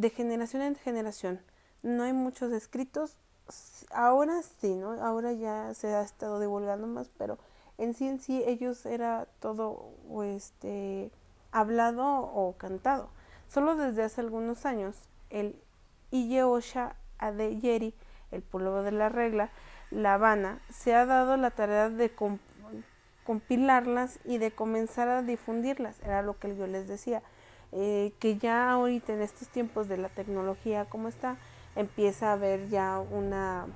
[0.00, 1.40] de generación en generación.
[1.82, 3.16] No hay muchos escritos,
[3.90, 4.92] ahora sí, ¿no?
[5.02, 7.38] Ahora ya se ha estado divulgando más, pero
[7.76, 9.90] en sí en sí ellos era todo
[10.24, 11.10] este
[11.52, 13.10] hablado o cantado.
[13.48, 14.96] Solo desde hace algunos años
[15.28, 15.60] el
[16.10, 17.94] Iyeosha Adeyeri,
[18.30, 19.50] el pueblo de la regla,
[19.90, 22.10] La Habana, se ha dado la tarea de
[23.24, 27.22] compilarlas y de comenzar a difundirlas, era lo que yo les decía
[27.72, 31.36] eh, que ya ahorita en estos tiempos de la tecnología como está,
[31.76, 33.66] empieza a haber ya una,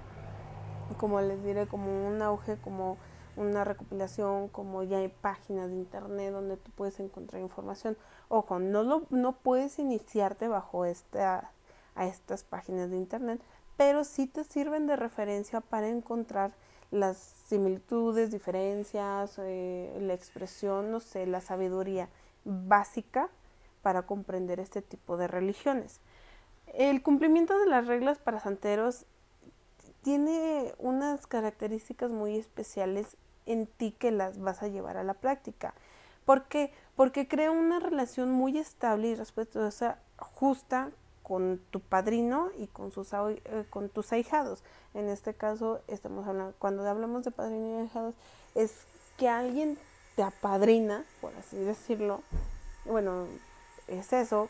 [0.99, 2.97] como les diré, como un auge, como
[3.37, 7.97] una recopilación, como ya hay páginas de internet donde tú puedes encontrar información.
[8.29, 11.53] Ojo, no, lo, no puedes iniciarte bajo esta,
[11.95, 13.41] a estas páginas de internet,
[13.77, 16.53] pero sí te sirven de referencia para encontrar
[16.91, 22.09] las similitudes, diferencias, eh, la expresión, no sé, la sabiduría
[22.45, 23.31] básica
[23.85, 26.01] para comprender este tipo de religiones.
[26.73, 29.05] El cumplimiento de las reglas para santeros
[30.01, 35.75] tiene unas características muy especiales en ti que las vas a llevar a la práctica.
[36.25, 36.73] ¿Por qué?
[36.97, 40.91] Porque crea una relación muy estable y respetuosa, justa
[41.23, 44.65] con tu padrino y con, sus, eh, con tus ahijados.
[44.95, 48.15] En este caso, estamos hablando, cuando hablamos de padrino y ahijados,
[48.55, 48.87] es
[49.19, 49.77] que alguien
[50.17, 52.23] te apadrina, por así decirlo,
[52.85, 53.27] bueno,
[53.89, 54.49] es eso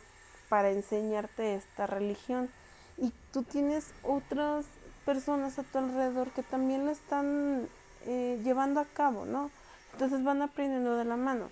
[0.48, 2.50] para enseñarte esta religión.
[2.96, 4.66] Y tú tienes otras
[5.04, 7.68] personas a tu alrededor que también lo están
[8.06, 9.50] eh, llevando a cabo, ¿no?
[9.92, 11.50] Entonces van aprendiendo de la mano.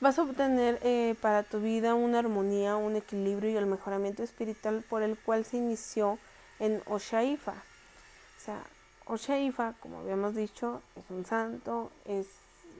[0.00, 4.84] Vas a obtener eh, para tu vida una armonía, un equilibrio y el mejoramiento espiritual
[4.88, 6.18] por el cual se inició
[6.58, 7.52] en Oshaifa.
[7.52, 8.64] O sea,
[9.06, 12.26] Oshaifa, como habíamos dicho, es un santo, es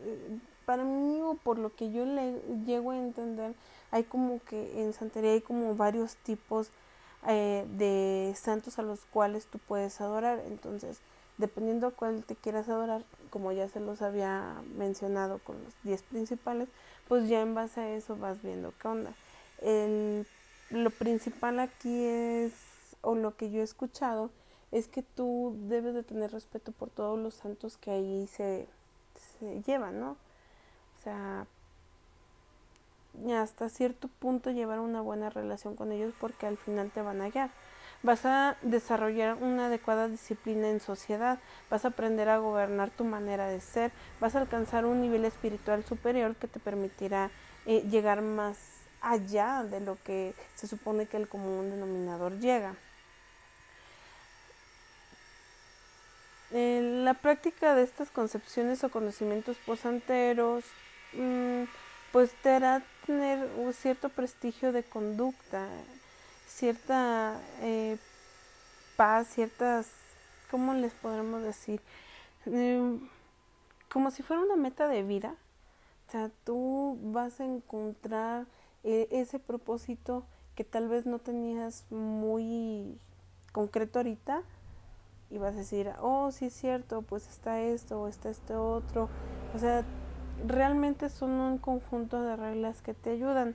[0.04, 3.54] eh, para mí o por lo que yo le llego a entender,
[3.90, 6.70] hay como que en santería hay como varios tipos
[7.28, 10.42] eh, de santos a los cuales tú puedes adorar.
[10.46, 10.98] Entonces,
[11.38, 16.02] dependiendo a cuál te quieras adorar, como ya se los había mencionado con los 10
[16.04, 16.68] principales,
[17.08, 19.12] pues ya en base a eso vas viendo qué onda.
[19.60, 20.26] El,
[20.70, 22.52] lo principal aquí es,
[23.02, 24.30] o lo que yo he escuchado,
[24.70, 28.66] es que tú debes de tener respeto por todos los santos que ahí se,
[29.38, 30.16] se llevan, ¿no?
[31.02, 31.46] O sea,
[33.40, 37.28] hasta cierto punto llevar una buena relación con ellos porque al final te van a
[37.28, 37.50] guiar.
[38.04, 41.40] Vas a desarrollar una adecuada disciplina en sociedad,
[41.70, 43.90] vas a aprender a gobernar tu manera de ser,
[44.20, 47.32] vas a alcanzar un nivel espiritual superior que te permitirá
[47.66, 48.58] eh, llegar más
[49.00, 52.76] allá de lo que se supone que el común denominador llega.
[56.52, 60.64] la práctica de estas concepciones o conocimientos posanteros
[62.12, 65.66] pues te hará tener un cierto prestigio de conducta,
[66.46, 67.98] cierta eh,
[68.96, 69.90] paz, ciertas,
[70.50, 71.80] ¿cómo les podremos decir?
[72.46, 73.00] Em,
[73.90, 75.34] como si fuera una meta de vida.
[76.08, 78.46] O sea, tú vas a encontrar
[78.84, 82.98] eh, ese propósito que tal vez no tenías muy
[83.52, 84.42] concreto ahorita
[85.30, 89.08] y vas a decir, oh, sí es cierto, pues está esto o está este otro.
[89.54, 89.84] O sea,
[90.46, 93.54] realmente son un conjunto de reglas que te ayudan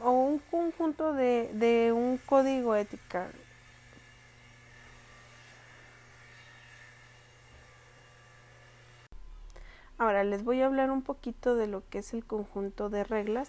[0.00, 3.28] o un conjunto de, de un código ética.
[9.96, 13.48] Ahora les voy a hablar un poquito de lo que es el conjunto de reglas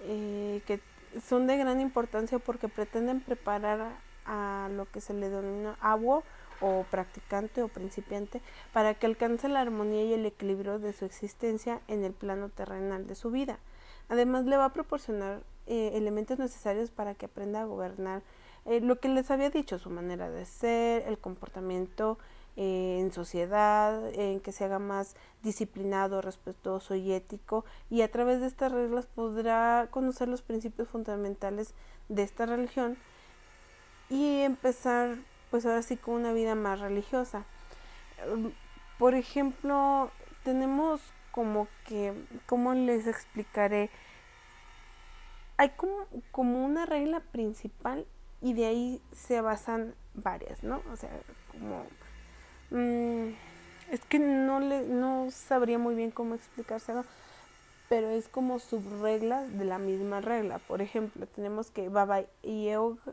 [0.00, 0.80] eh, que
[1.20, 6.22] son de gran importancia porque pretenden preparar a lo que se le denomina agua
[6.60, 8.40] o practicante o principiante
[8.72, 13.06] para que alcance la armonía y el equilibrio de su existencia en el plano terrenal
[13.06, 13.58] de su vida.
[14.08, 18.22] Además le va a proporcionar eh, elementos necesarios para que aprenda a gobernar
[18.64, 22.18] eh, lo que les había dicho, su manera de ser, el comportamiento
[22.56, 28.40] eh, en sociedad, en que se haga más disciplinado, respetuoso y ético y a través
[28.40, 31.74] de estas reglas podrá conocer los principios fundamentales
[32.08, 32.96] de esta religión
[34.10, 35.18] y empezar
[35.50, 37.44] pues ahora sí con una vida más religiosa.
[38.24, 38.52] Em,
[38.98, 40.10] por ejemplo,
[40.44, 42.14] tenemos como que,
[42.46, 43.90] ¿cómo les explicaré?
[45.56, 48.06] Hay como, como una regla principal
[48.40, 50.82] y de ahí se basan varias, ¿no?
[50.92, 51.10] O sea,
[51.52, 51.84] como...
[52.70, 53.34] Mm,
[53.90, 57.04] es que no, le, no sabría muy bien cómo explicárselo,
[57.88, 60.58] pero es como subreglas de la misma regla.
[60.58, 63.12] Por ejemplo, tenemos que Baba Yoga,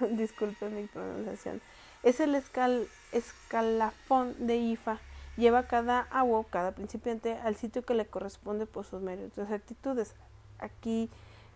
[0.10, 1.60] disculpen mi pronunciación,
[2.02, 5.00] es el escal, escalafón de IFA.
[5.36, 10.14] Lleva cada agua, cada principiante, al sitio que le corresponde por sus méritos actitudes.
[10.58, 11.10] Aquí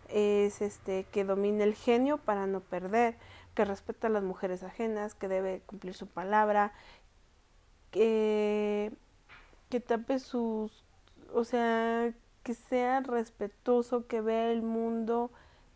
[0.09, 3.15] es este que domine el genio para no perder,
[3.53, 6.73] que respeta a las mujeres ajenas, que debe cumplir su palabra,
[7.91, 8.91] que,
[9.69, 10.83] que tape sus,
[11.33, 12.13] o sea,
[12.43, 15.31] que sea respetuoso, que vea el mundo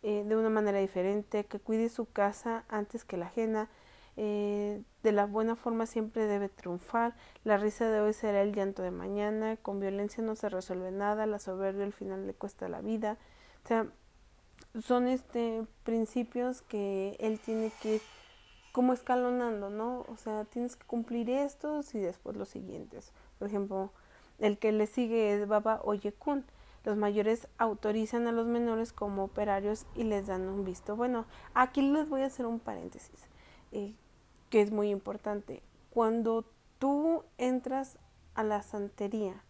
[0.06, 3.70] eh, de una manera diferente, que cuide su casa antes que la ajena.
[4.16, 7.16] Eh, de la buena forma siempre debe triunfar.
[7.42, 9.56] La risa de hoy será el llanto de mañana.
[9.56, 11.24] Con violencia no se resuelve nada.
[11.24, 13.16] La soberbia al final le cuesta la vida.
[13.64, 13.86] O sea,
[14.82, 18.02] son este principios que él tiene que ir
[18.72, 20.04] como escalonando, ¿no?
[20.08, 23.12] O sea, tienes que cumplir estos y después los siguientes.
[23.38, 23.90] Por ejemplo,
[24.38, 26.44] el que le sigue es Baba Oyekun.
[26.84, 30.96] Los mayores autorizan a los menores como operarios y les dan un visto.
[30.96, 31.24] Bueno,
[31.54, 33.18] aquí les voy a hacer un paréntesis,
[33.72, 33.94] eh,
[34.50, 35.62] que es muy importante.
[35.90, 36.44] Cuando
[36.78, 37.98] tú entras
[38.34, 39.42] a la santería,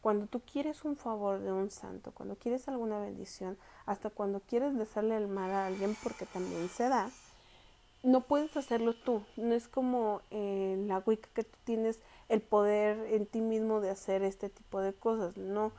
[0.00, 4.74] cuando tú quieres un favor de un santo, cuando quieres alguna bendición, hasta cuando quieres
[4.76, 7.10] desearle el mal a alguien, porque también se da,
[8.02, 9.22] no puedes hacerlo tú.
[9.36, 13.90] No es como en la Wicca que tú tienes el poder en ti mismo de
[13.90, 15.36] hacer este tipo de cosas.
[15.36, 15.72] No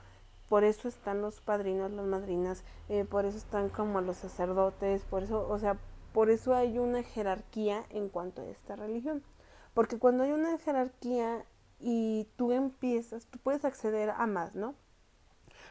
[0.51, 5.23] por eso están los padrinos, las madrinas, eh, por eso están como los sacerdotes, por
[5.23, 5.77] eso, o sea,
[6.11, 9.23] por eso hay una jerarquía en cuanto a esta religión.
[9.73, 11.45] Porque cuando hay una jerarquía
[11.79, 14.75] y tú empiezas, tú puedes acceder a más, ¿no?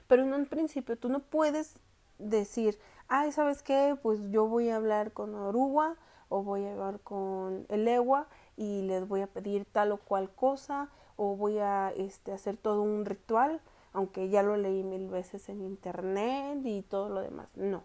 [0.07, 1.79] Pero en un principio tú no puedes
[2.19, 3.99] decir, ay, ¿sabes qué?
[4.01, 5.97] Pues yo voy a hablar con Oruga
[6.31, 10.31] o voy a hablar con el Ewa y les voy a pedir tal o cual
[10.35, 13.61] cosa o voy a este, hacer todo un ritual
[13.93, 17.51] aunque ya lo leí mil veces en internet y todo lo demás.
[17.57, 17.85] No,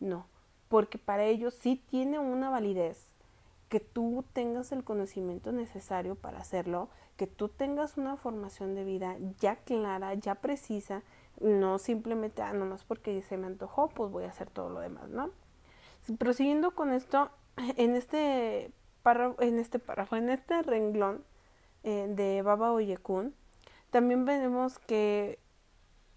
[0.00, 0.26] no,
[0.68, 3.12] porque para ellos sí tiene una validez
[3.68, 9.16] que tú tengas el conocimiento necesario para hacerlo, que tú tengas una formación de vida
[9.38, 11.02] ya clara, ya precisa,
[11.40, 15.08] no simplemente, ah, nomás porque se me antojó, pues voy a hacer todo lo demás,
[15.08, 15.30] ¿no?
[16.18, 17.30] Prosiguiendo con esto,
[17.76, 18.70] en este
[19.02, 21.24] párrafo, en este párrafo, en este renglón
[21.82, 23.34] eh, de Baba Oyekun,
[23.92, 25.38] también vemos que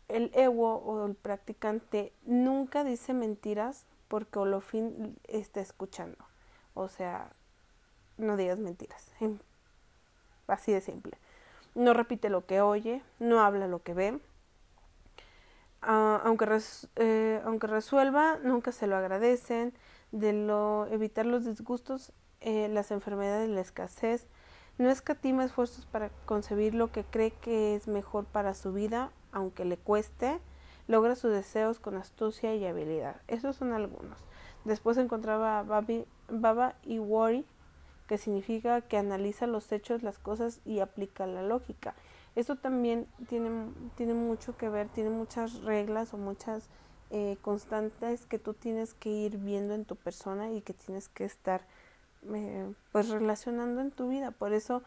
[0.08, 6.18] el ego o el practicante nunca dice mentiras porque Olofin está escuchando.
[6.74, 7.34] O sea,
[8.18, 9.12] no digas mentiras.
[10.48, 11.18] Así de simple.
[11.76, 14.20] No repite lo que oye, no habla lo que ve.
[15.82, 16.48] Ah, aunque,
[16.96, 19.74] eh, aunque resuelva, nunca se lo agradecen.
[20.14, 24.28] De lo, evitar los disgustos, eh, las enfermedades, la escasez,
[24.78, 29.66] no escatima esfuerzos para concebir lo que cree que es mejor para su vida, aunque
[29.66, 30.40] le cueste.
[30.88, 33.16] Logra sus deseos con astucia y habilidad.
[33.28, 34.20] Esos son algunos.
[34.66, 37.46] Después encontraba Baba y Wari,
[38.08, 41.96] que significa que analiza los hechos, las cosas y aplica la lógica.
[42.36, 43.50] Esto también tiene,
[43.96, 46.70] tiene mucho que ver, tiene muchas reglas o muchas
[47.12, 51.24] eh, constantes que tú tienes que ir viendo en tu persona y que tienes que
[51.24, 51.62] estar
[52.92, 54.32] pues relacionando en tu vida.
[54.32, 54.84] Por eso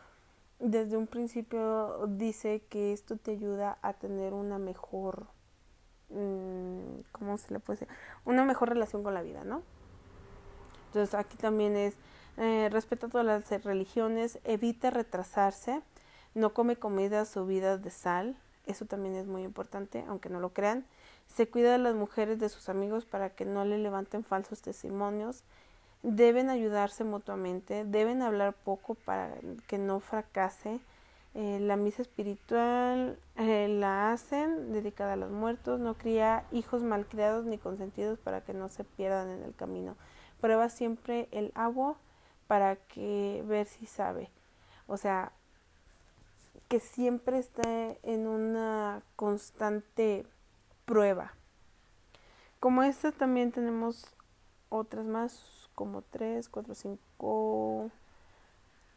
[0.59, 5.27] desde un principio dice que esto te ayuda a tener una mejor
[6.11, 7.61] mm, ¿cómo se le?
[8.25, 9.63] Una mejor relación con la vida, ¿no?
[10.89, 11.95] Entonces aquí también es,
[12.39, 15.83] eh, respeta todas las religiones, evita retrasarse,
[16.35, 18.37] no come comidas subidas de sal,
[18.67, 20.85] eso también es muy importante, aunque no lo crean.
[21.27, 25.43] Se cuida de las mujeres de sus amigos para que no le levanten falsos testimonios.
[26.03, 29.35] Deben ayudarse mutuamente, deben hablar poco para
[29.67, 30.81] que no fracase.
[31.35, 37.45] Eh, la misa espiritual eh, la hacen dedicada a los muertos, no cría hijos malcriados
[37.45, 39.97] ni consentidos para que no se pierdan en el camino.
[40.41, 41.97] Prueba siempre el agua
[42.47, 44.31] para que ver si sabe.
[44.87, 45.33] O sea,
[46.69, 50.27] que siempre esté en una constante
[50.85, 51.33] prueba.
[52.61, 54.07] Como esta también tenemos
[54.69, 57.93] otras más, como tres, cuatro, cinco,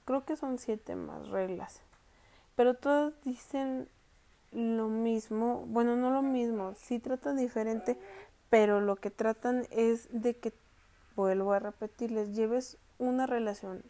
[0.03, 1.79] creo que son siete más reglas.
[2.55, 3.87] Pero todas dicen
[4.51, 7.99] lo mismo, bueno, no lo mismo, sí tratan diferente,
[8.49, 10.53] pero lo que tratan es de que,
[11.15, 13.83] vuelvo a repetirles, lleves una relación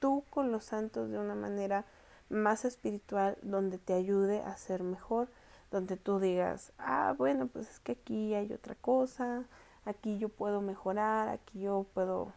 [0.00, 1.84] tú con los santos de una manera
[2.30, 5.28] más espiritual donde te ayude a ser mejor,
[5.70, 9.44] donde tú digas, ah, bueno, pues es que aquí hay otra cosa,
[9.84, 12.32] aquí yo puedo mejorar, aquí yo puedo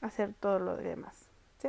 [0.00, 1.28] hacer todo lo demás,
[1.58, 1.68] ¿sí?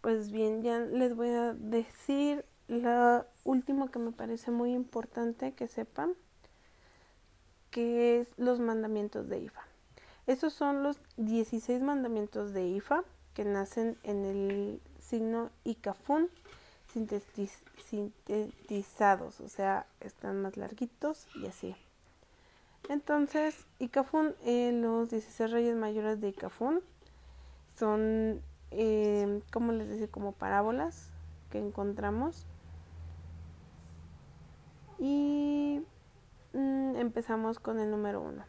[0.00, 5.68] Pues bien, ya les voy a decir lo último que me parece muy importante que
[5.68, 6.14] sepan,
[7.70, 9.62] que es los mandamientos de IFA.
[10.26, 16.30] Estos son los 16 mandamientos de IFA que nacen en el signo Icafún
[17.90, 21.74] sintetizados, o sea, están más larguitos y así.
[22.88, 26.82] Entonces, Icafún, eh, los 16 reyes mayores de Icafún
[27.78, 30.08] son, eh, ¿cómo les decía?
[30.08, 31.10] Como parábolas
[31.50, 32.46] que encontramos.
[34.98, 35.82] Y
[36.52, 38.44] mm, empezamos con el número uno.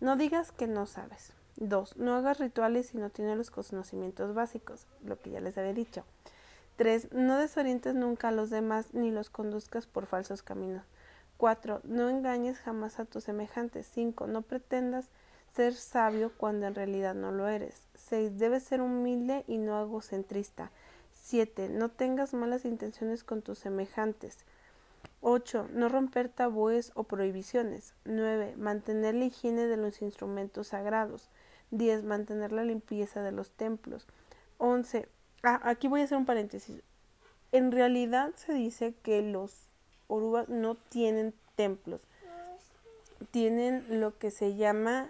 [0.00, 1.32] No digas que no sabes.
[1.56, 1.96] 2.
[1.98, 6.04] No hagas rituales si no tienes los conocimientos básicos, lo que ya les había dicho.
[6.76, 7.12] 3.
[7.12, 10.84] No desorientes nunca a los demás ni los conduzcas por falsos caminos.
[11.44, 11.82] 4.
[11.84, 13.86] No engañes jamás a tus semejantes.
[13.92, 14.26] 5.
[14.28, 15.10] No pretendas
[15.54, 17.82] ser sabio cuando en realidad no lo eres.
[17.96, 18.38] 6.
[18.38, 20.70] Debes ser humilde y no egocentrista.
[21.24, 21.68] 7.
[21.68, 24.38] No tengas malas intenciones con tus semejantes.
[25.20, 25.68] 8.
[25.70, 27.92] No romper tabúes o prohibiciones.
[28.06, 28.54] 9.
[28.56, 31.28] Mantener la higiene de los instrumentos sagrados.
[31.72, 32.04] 10.
[32.04, 34.06] Mantener la limpieza de los templos.
[34.56, 35.06] 11.
[35.42, 36.80] Ah, aquí voy a hacer un paréntesis.
[37.52, 39.73] En realidad se dice que los
[40.08, 42.00] orubas no tienen templos.
[43.30, 45.08] Tienen lo que se llama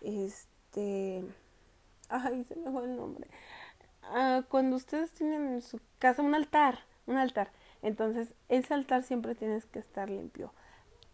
[0.00, 1.24] este
[2.08, 3.28] ay se me fue el nombre
[4.02, 7.50] ah, cuando ustedes tienen en su casa un altar un altar
[7.82, 10.52] entonces ese altar siempre tienes que estar limpio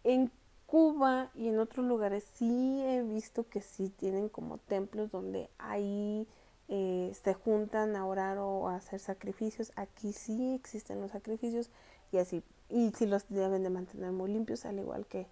[0.03, 0.31] en
[0.73, 6.27] Cuba y en otros lugares sí he visto que sí tienen como templos donde ahí
[6.67, 9.71] eh, se juntan a orar o a hacer sacrificios.
[9.75, 11.69] Aquí sí existen los sacrificios
[12.11, 12.41] y así.
[12.73, 15.27] Y sí los deben de mantener muy limpios, al igual que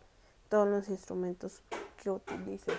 [0.48, 1.64] todos los instrumentos
[1.98, 2.76] que utilicen.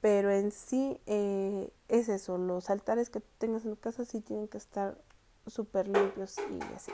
[0.00, 4.48] Pero en sí eh, es eso, los altares que tengas en tu casa sí tienen
[4.48, 4.98] que estar
[5.46, 6.92] súper limpios y así.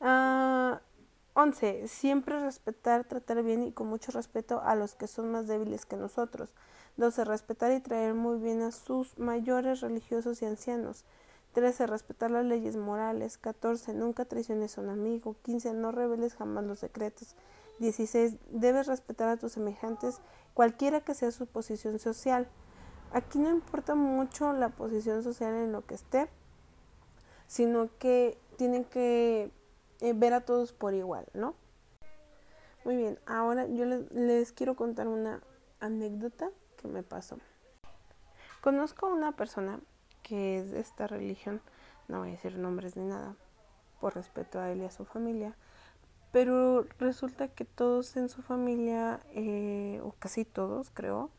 [0.00, 0.80] Ah,
[1.34, 1.88] 11.
[1.88, 5.96] Siempre respetar, tratar bien y con mucho respeto a los que son más débiles que
[5.96, 6.50] nosotros.
[6.96, 7.24] 12.
[7.24, 11.04] Respetar y traer muy bien a sus mayores religiosos y ancianos.
[11.52, 11.86] 13.
[11.86, 13.38] Respetar las leyes morales.
[13.38, 13.94] 14.
[13.94, 15.36] Nunca traiciones a un amigo.
[15.42, 15.74] 15.
[15.74, 17.34] No reveles jamás los secretos.
[17.78, 18.36] 16.
[18.50, 20.20] Debes respetar a tus semejantes,
[20.54, 22.48] cualquiera que sea su posición social.
[23.12, 26.28] Aquí no importa mucho la posición social en lo que esté,
[27.46, 29.50] sino que tienen que
[30.00, 31.54] eh, ver a todos por igual, ¿no?
[32.84, 35.42] Muy bien, ahora yo les, les quiero contar una
[35.80, 37.38] anécdota que me pasó.
[38.60, 39.80] Conozco a una persona
[40.28, 41.60] que es de esta religión,
[42.08, 43.34] no voy a decir nombres ni nada,
[44.00, 45.56] por respeto a él y a su familia,
[46.32, 51.30] pero resulta que todos en su familia, eh, o casi todos creo,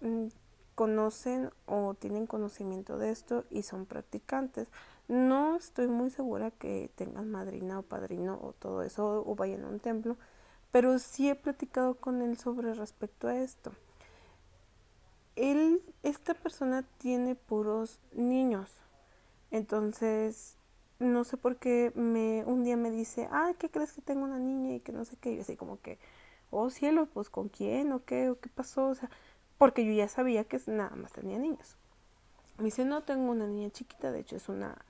[0.00, 0.28] mm,
[0.74, 4.68] conocen o tienen conocimiento de esto y son practicantes.
[5.08, 9.68] No estoy muy segura que tengan madrina o padrino o todo eso o vayan a
[9.68, 10.16] un templo,
[10.72, 13.72] pero sí he platicado con él sobre respecto a esto.
[15.36, 18.70] Él, esta persona tiene puros niños,
[19.50, 20.56] entonces
[20.98, 24.38] no sé por qué me un día me dice, ah, ¿qué crees que tengo una
[24.38, 25.32] niña y que no sé qué?
[25.32, 25.98] Y así como que,
[26.50, 29.10] oh cielo, pues con quién o qué o qué pasó, o sea,
[29.58, 31.76] porque yo ya sabía que nada más tenía niños.
[32.58, 34.84] Me dice, no tengo una niña chiquita, de hecho es una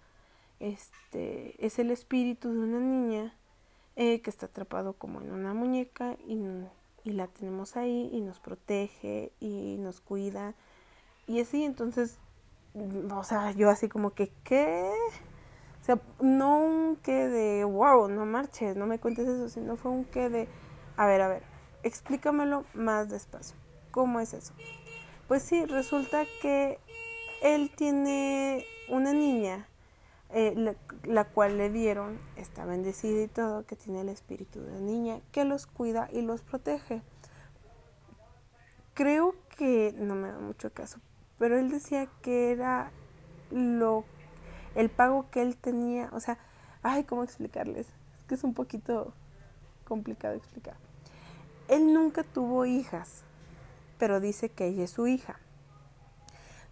[0.60, 3.34] este es el espíritu de una niña
[3.96, 6.38] eh, que está atrapado como en una muñeca y,
[7.06, 10.54] y la tenemos ahí y nos protege y nos cuida.
[11.26, 12.18] Y así entonces
[13.14, 14.92] o sea yo así como que qué
[15.80, 19.90] o sea no un que de wow no marches no me cuentes eso sino fue
[19.90, 20.48] un que de
[20.96, 21.42] a ver a ver
[21.84, 23.56] explícamelo más despacio
[23.90, 24.52] cómo es eso
[25.26, 26.78] pues sí resulta que
[27.42, 29.66] él tiene una niña
[30.30, 35.20] eh, la, cual le dieron, está bendecida y todo, que tiene el espíritu de niña,
[35.32, 37.02] que los cuida y los protege.
[38.94, 41.00] Creo que, no me da mucho caso,
[41.38, 42.90] pero él decía que era
[43.50, 44.04] lo,
[44.74, 46.38] el pago que él tenía, o sea,
[46.82, 47.86] ay, ¿cómo explicarles?
[48.18, 49.12] Es que es un poquito
[49.84, 50.76] complicado explicar.
[51.68, 53.22] Él nunca tuvo hijas,
[53.98, 55.38] pero dice que ella es su hija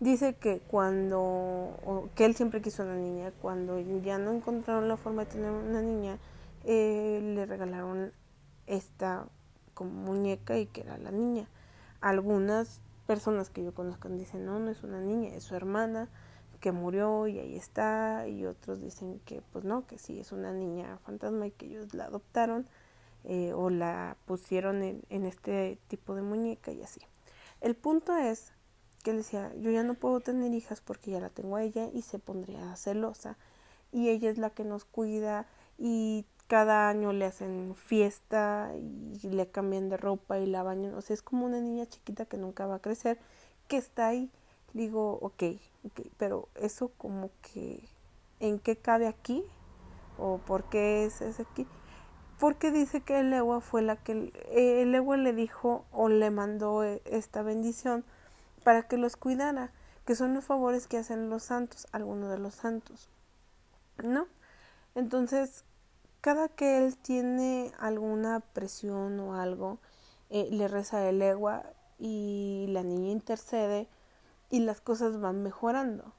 [0.00, 5.24] dice que cuando, que él siempre quiso una niña, cuando ya no encontraron la forma
[5.24, 6.18] de tener una niña,
[6.64, 8.12] eh, le regalaron
[8.66, 9.26] esta
[9.74, 11.48] como muñeca y que era la niña.
[12.00, 16.08] Algunas personas que yo conozco dicen, no, no es una niña, es su hermana
[16.60, 20.50] que murió y ahí está, y otros dicen que pues no, que sí es una
[20.50, 22.66] niña fantasma y que ellos la adoptaron
[23.24, 27.02] eh, o la pusieron en, en este tipo de muñeca y así.
[27.60, 28.53] El punto es
[29.04, 32.02] que decía, yo ya no puedo tener hijas porque ya la tengo a ella y
[32.02, 33.36] se pondría celosa.
[33.92, 35.46] Y ella es la que nos cuida
[35.78, 40.94] y cada año le hacen fiesta y le cambian de ropa y la bañan.
[40.94, 43.18] O sea, es como una niña chiquita que nunca va a crecer,
[43.68, 44.30] que está ahí.
[44.72, 45.42] Digo, ok,
[45.84, 47.86] ok, pero eso como que,
[48.40, 49.44] ¿en qué cabe aquí?
[50.18, 51.66] ¿O por qué es, es aquí?
[52.40, 56.82] Porque dice que el Ewa fue la que, el Ewa le dijo o le mandó
[56.82, 58.04] e, esta bendición
[58.64, 59.70] para que los cuidara,
[60.04, 63.08] que son los favores que hacen los santos, algunos de los santos.
[64.02, 64.26] ¿No?
[64.94, 65.64] Entonces,
[66.20, 69.78] cada que él tiene alguna presión o algo,
[70.30, 71.64] eh, le reza el egua
[71.98, 73.88] y la niña intercede
[74.50, 76.12] y las cosas van mejorando.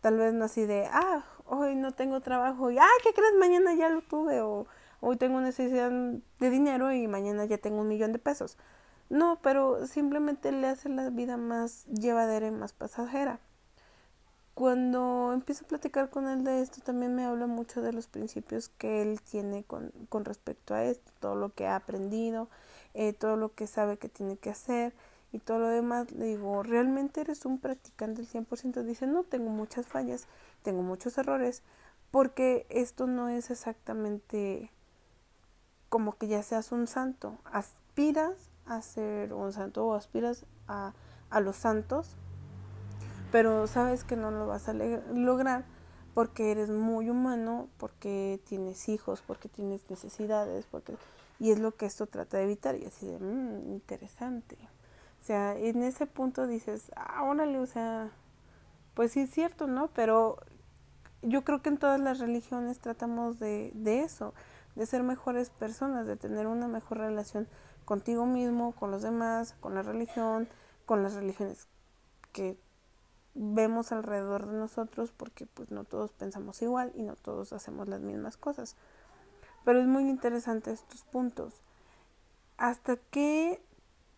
[0.00, 3.34] Tal vez no así de, ah, hoy no tengo trabajo y, ah, ¿qué crees?
[3.38, 4.66] Mañana ya lo tuve o
[5.00, 8.58] hoy tengo necesidad de dinero y mañana ya tengo un millón de pesos.
[9.10, 13.38] No, pero simplemente le hace la vida más llevadera y más pasajera.
[14.54, 18.68] Cuando empiezo a platicar con él de esto, también me habla mucho de los principios
[18.68, 22.48] que él tiene con, con respecto a esto, todo lo que ha aprendido,
[22.94, 24.94] eh, todo lo que sabe que tiene que hacer
[25.32, 26.12] y todo lo demás.
[26.12, 28.84] Le digo, ¿realmente eres un practicante del 100%?
[28.84, 30.28] Dice, no, tengo muchas fallas,
[30.62, 31.62] tengo muchos errores,
[32.12, 34.70] porque esto no es exactamente
[35.88, 37.38] como que ya seas un santo.
[37.44, 40.92] Aspiras a ser un santo o aspiras a,
[41.30, 42.16] a los santos,
[43.32, 45.64] pero sabes que no lo vas a lograr
[46.14, 50.96] porque eres muy humano, porque tienes hijos, porque tienes necesidades, porque
[51.40, 54.56] y es lo que esto trata de evitar y así de mmm, interesante.
[55.20, 58.10] O sea, en ese punto dices, ah, órale, o sea,
[58.94, 59.88] pues sí es cierto, ¿no?
[59.88, 60.38] Pero
[61.22, 64.34] yo creo que en todas las religiones tratamos de, de eso,
[64.76, 67.48] de ser mejores personas, de tener una mejor relación
[67.84, 70.48] contigo mismo, con los demás, con la religión,
[70.86, 71.66] con las religiones
[72.32, 72.56] que
[73.34, 78.00] vemos alrededor de nosotros porque pues no todos pensamos igual y no todos hacemos las
[78.00, 78.76] mismas cosas.
[79.64, 81.60] Pero es muy interesante estos puntos.
[82.56, 83.60] ¿Hasta qué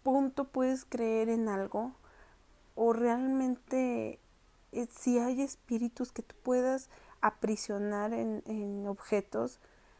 [0.03, 1.93] punto puedes creer en algo
[2.75, 4.21] o realmente
[4.73, 6.91] eh, si hay espíritus que tú puedas
[7.21, 9.59] aprisionar en, en objetos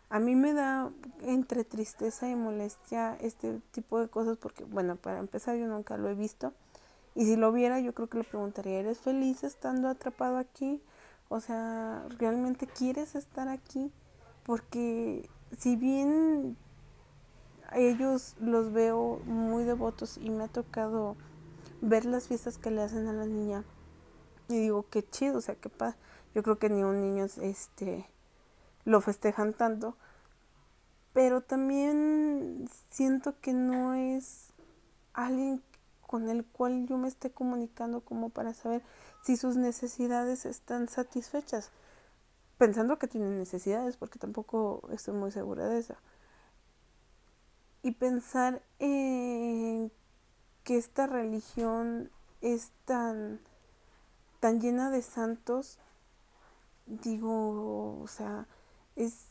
[0.09, 0.91] a mí me da
[1.23, 6.09] entre tristeza y molestia este tipo de cosas porque, bueno, para empezar yo nunca lo
[6.09, 6.53] he visto.
[7.15, 10.83] Y si lo viera, yo creo que le preguntaría, ¿eres feliz estando atrapado aquí?
[11.29, 13.91] O sea, ¿realmente quieres estar aquí?
[14.45, 16.57] Porque si bien
[17.73, 21.17] ellos los veo muy devotos y me ha tocado
[21.81, 23.65] ver las fiestas que le hacen a la niña
[24.49, 25.97] y digo, qué chido, o sea, qué pasa.
[26.35, 28.07] Yo creo que ni un niño este
[28.87, 29.97] lo festejan tanto,
[31.13, 34.53] pero también siento que no es
[35.13, 35.63] alguien
[36.01, 38.83] con el cual yo me esté comunicando como para saber
[39.23, 41.73] si sus necesidades están satisfechas,
[42.59, 45.97] pensando que tienen necesidades, porque tampoco estoy muy segura de eso.
[47.83, 49.91] Y pensar en
[50.63, 52.11] que esta religión
[52.41, 53.41] es tan,
[54.39, 55.81] tan llena de santos,
[56.87, 58.47] digo, o sea,
[58.97, 59.27] es,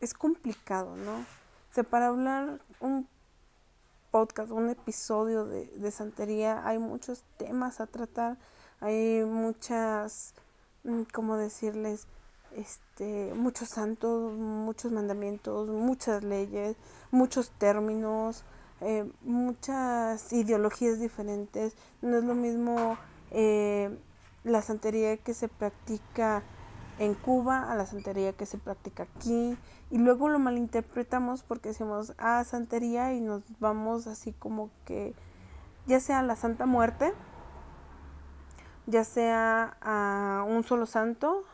[0.00, 1.18] es complicado, ¿no?
[1.18, 3.08] O sea, para hablar un
[4.10, 8.38] podcast, un episodio de, de santería, hay muchos temas a tratar,
[8.80, 10.34] hay muchas,
[10.84, 12.06] mm, ¿cómo decirles?
[12.56, 16.76] este, muchos santos, muchos mandamientos, muchas leyes,
[17.10, 18.44] muchos términos,
[18.80, 21.74] eh, muchas ideologías diferentes.
[22.02, 22.96] No es lo mismo
[23.30, 23.96] eh,
[24.44, 26.42] la santería que se practica
[26.98, 29.56] en Cuba a la santería que se practica aquí
[29.90, 35.14] y luego lo malinterpretamos porque decimos ah santería y nos vamos así como que
[35.86, 37.12] ya sea a la Santa Muerte
[38.86, 41.44] ya sea a un solo santo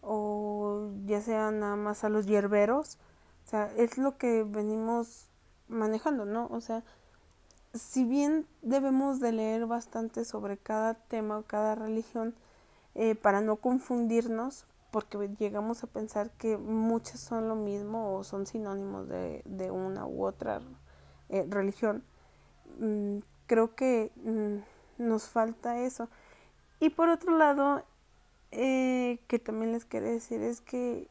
[0.00, 2.98] o ya sea nada más a los hierberos.
[3.46, 5.28] O sea, es lo que venimos
[5.68, 6.46] manejando, ¿no?
[6.50, 6.82] O sea,
[7.72, 12.34] si bien debemos de leer bastante sobre cada tema o cada religión
[12.94, 18.46] eh, para no confundirnos, porque llegamos a pensar que muchas son lo mismo o son
[18.46, 20.60] sinónimos de, de una u otra
[21.28, 22.04] eh, religión,
[22.78, 26.08] mm, creo que mm, nos falta eso.
[26.80, 27.82] Y por otro lado,
[28.52, 31.08] eh, que también les quiero decir es que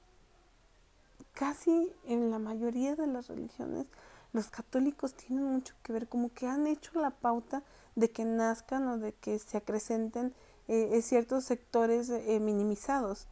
[1.34, 3.88] casi en la mayoría de las religiones
[4.32, 7.64] los católicos tienen mucho que ver, como que han hecho la pauta
[7.96, 10.34] de que nazcan o de que se acrecenten
[10.68, 13.28] eh, ciertos sectores eh, minimizados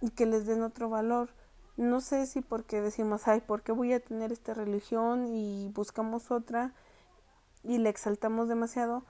[0.00, 1.30] y que les den otro valor.
[1.76, 6.30] No sé si porque decimos, ay, ¿por qué voy a tener esta religión y buscamos
[6.30, 6.72] otra
[7.62, 9.04] y la exaltamos demasiado?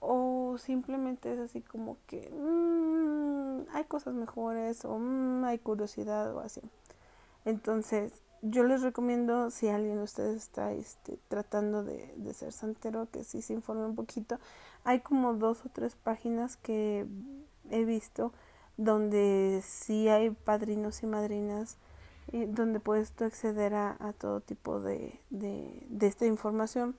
[0.00, 6.40] o simplemente es así como que mmm, hay cosas mejores o mmm, hay curiosidad o
[6.40, 6.62] así.
[7.44, 8.12] Entonces,
[8.42, 13.24] yo les recomiendo si alguien de ustedes está este, tratando de, de, ser santero, que
[13.24, 14.38] sí se informe un poquito.
[14.84, 17.06] Hay como dos o tres páginas que
[17.70, 18.32] he visto
[18.76, 21.76] donde sí hay padrinos y madrinas,
[22.32, 26.96] eh, donde puedes tú acceder a, a todo tipo de, de, de esta información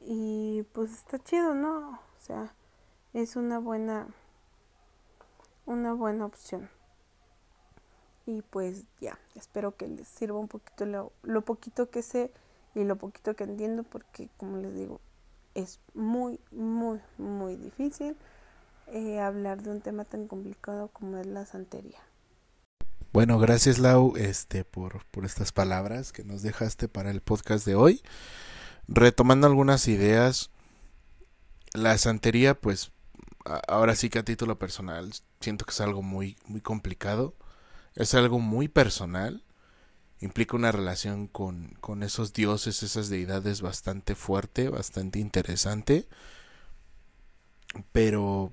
[0.00, 1.90] y pues está chido, ¿no?
[1.90, 2.54] O sea,
[3.12, 4.08] es una buena
[5.64, 6.68] una buena opción.
[8.26, 12.30] Y pues ya, espero que les sirva un poquito lo, lo poquito que sé
[12.74, 15.00] y lo poquito que entiendo porque como les digo,
[15.54, 18.16] es muy, muy, muy difícil
[18.88, 21.98] eh, hablar de un tema tan complicado como es la santería.
[23.12, 27.74] Bueno, gracias Lau este, por, por estas palabras que nos dejaste para el podcast de
[27.74, 28.02] hoy
[28.88, 30.50] retomando algunas ideas,
[31.74, 32.92] la santería, pues,
[33.68, 37.34] ahora sí que a título personal, siento que es algo muy, muy complicado,
[37.94, 39.42] es algo muy personal,
[40.20, 46.06] implica una relación con, con esos dioses, esas deidades bastante fuerte, bastante interesante,
[47.92, 48.52] pero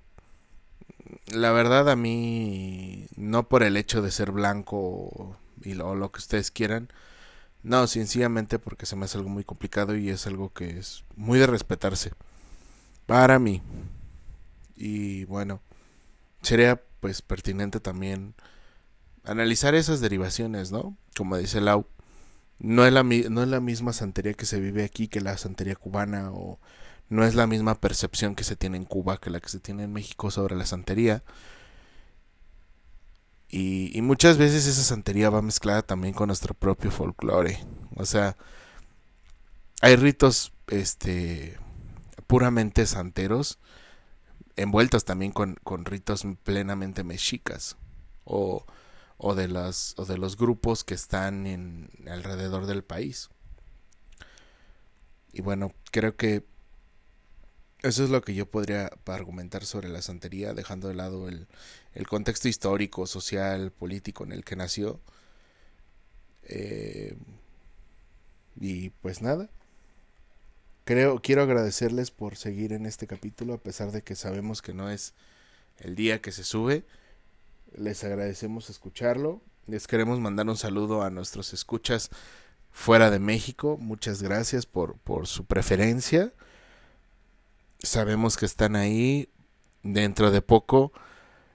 [1.28, 6.12] la verdad a mí, no por el hecho de ser blanco y lo, o lo
[6.12, 6.90] que ustedes quieran,
[7.64, 11.40] no, sencillamente porque se me hace algo muy complicado y es algo que es muy
[11.40, 12.14] de respetarse.
[13.06, 13.62] Para mí.
[14.78, 15.62] Y bueno,
[16.42, 18.34] sería pues pertinente también
[19.24, 20.98] analizar esas derivaciones, ¿no?
[21.16, 21.86] Como dice Lau,
[22.60, 25.76] no es la, no es la misma santería que se vive aquí que la santería
[25.76, 26.60] cubana o
[27.10, 29.84] no es la misma percepción que se tiene en Cuba que la que se tiene
[29.84, 31.24] en México sobre la santería.
[33.52, 37.66] Y, muchas veces esa santería va mezclada también con nuestro propio folclore.
[37.96, 38.38] O sea,
[39.82, 41.58] hay ritos este
[42.28, 43.58] puramente santeros
[44.56, 47.78] envueltos también con, con ritos plenamente mexicas
[48.24, 48.66] o,
[49.20, 53.30] o, de las, o de los grupos que están en alrededor del país.
[55.34, 56.46] Y bueno, creo que
[57.84, 61.48] eso es lo que yo podría argumentar sobre la santería, dejando de lado el,
[61.94, 65.02] el contexto histórico, social, político en el que nació.
[66.44, 67.16] Eh,
[68.60, 69.50] y pues nada.
[70.86, 74.90] Creo, quiero agradecerles por seguir en este capítulo, a pesar de que sabemos que no
[74.90, 75.14] es
[75.78, 76.86] el día que se sube.
[77.76, 79.42] Les agradecemos escucharlo.
[79.68, 82.10] Les queremos mandar un saludo a nuestros escuchas
[82.72, 83.78] fuera de México.
[83.80, 86.34] Muchas gracias por, por su preferencia.
[87.80, 89.30] Sabemos que están ahí.
[89.82, 90.92] Dentro de poco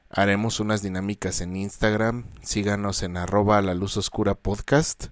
[0.09, 2.25] haremos unas dinámicas en Instagram.
[2.43, 5.09] Síganos en arroba la luz oscura podcast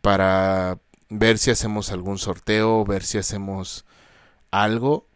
[0.00, 0.78] para
[1.10, 3.84] ver si hacemos algún sorteo, ver si hacemos
[4.50, 5.06] algo.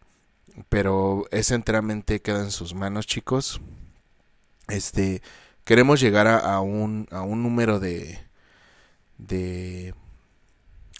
[0.69, 3.61] Pero es enteramente queda en sus manos, chicos.
[4.73, 5.23] Este
[5.65, 8.19] queremos llegar a, un, a un número de
[9.19, 9.95] de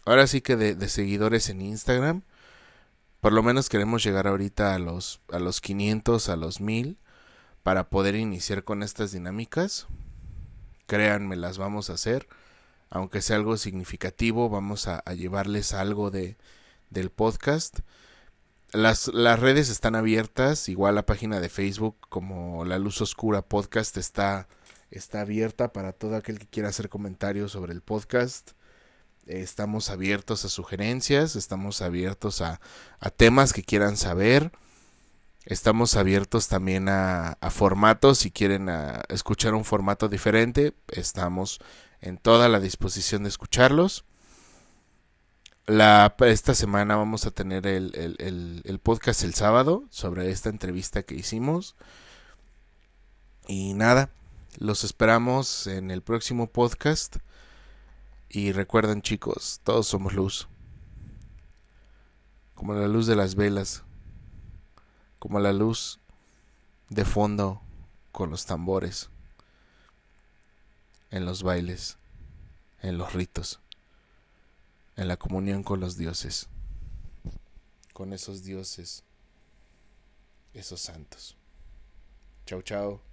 [0.05, 2.23] ahora sí que de, de seguidores en Instagram
[3.23, 6.99] por lo menos queremos llegar ahorita a los, a los 500, a los 1000
[7.63, 9.87] para poder iniciar con estas dinámicas.
[10.89, 12.27] Créanme, las vamos a hacer.
[12.91, 16.37] Aunque sea algo significativo, vamos a, llevarles algo de,
[16.91, 17.79] del podcast.
[18.73, 23.99] Las, las, redes están abiertas, igual la página de Facebook como La Luz Oscura Podcast
[23.99, 24.49] está
[24.91, 28.53] está abierta para todo aquel que quiera hacer comentarios sobre el podcast.
[29.27, 32.61] Estamos abiertos a sugerencias, estamos abiertos a,
[32.99, 34.53] a temas que quieran saber.
[35.45, 38.21] Estamos abiertos también a, a formatos.
[38.21, 38.71] Si quieren
[39.11, 41.61] escuchar un formato diferente, estamos
[42.01, 44.07] en toda la disposición de escucharlos.
[45.67, 51.03] La, esta semana vamos a tener el, el, el, podcast el sábado sobre esta entrevista
[51.03, 51.77] que hicimos.
[53.47, 54.11] Y nada,
[54.59, 57.17] los esperamos en el próximo podcast.
[58.29, 60.49] Y recuerden chicos, todos somos luz.
[62.55, 63.85] Como la luz de las velas
[65.23, 66.01] como la luz
[66.89, 67.63] de fondo
[68.11, 69.09] con los tambores,
[71.13, 71.97] en los bailes,
[72.81, 73.61] en los ritos,
[74.97, 76.49] en la comunión con los dioses,
[77.93, 79.05] con esos dioses,
[80.55, 81.37] esos santos.
[82.47, 83.12] Chao, chao.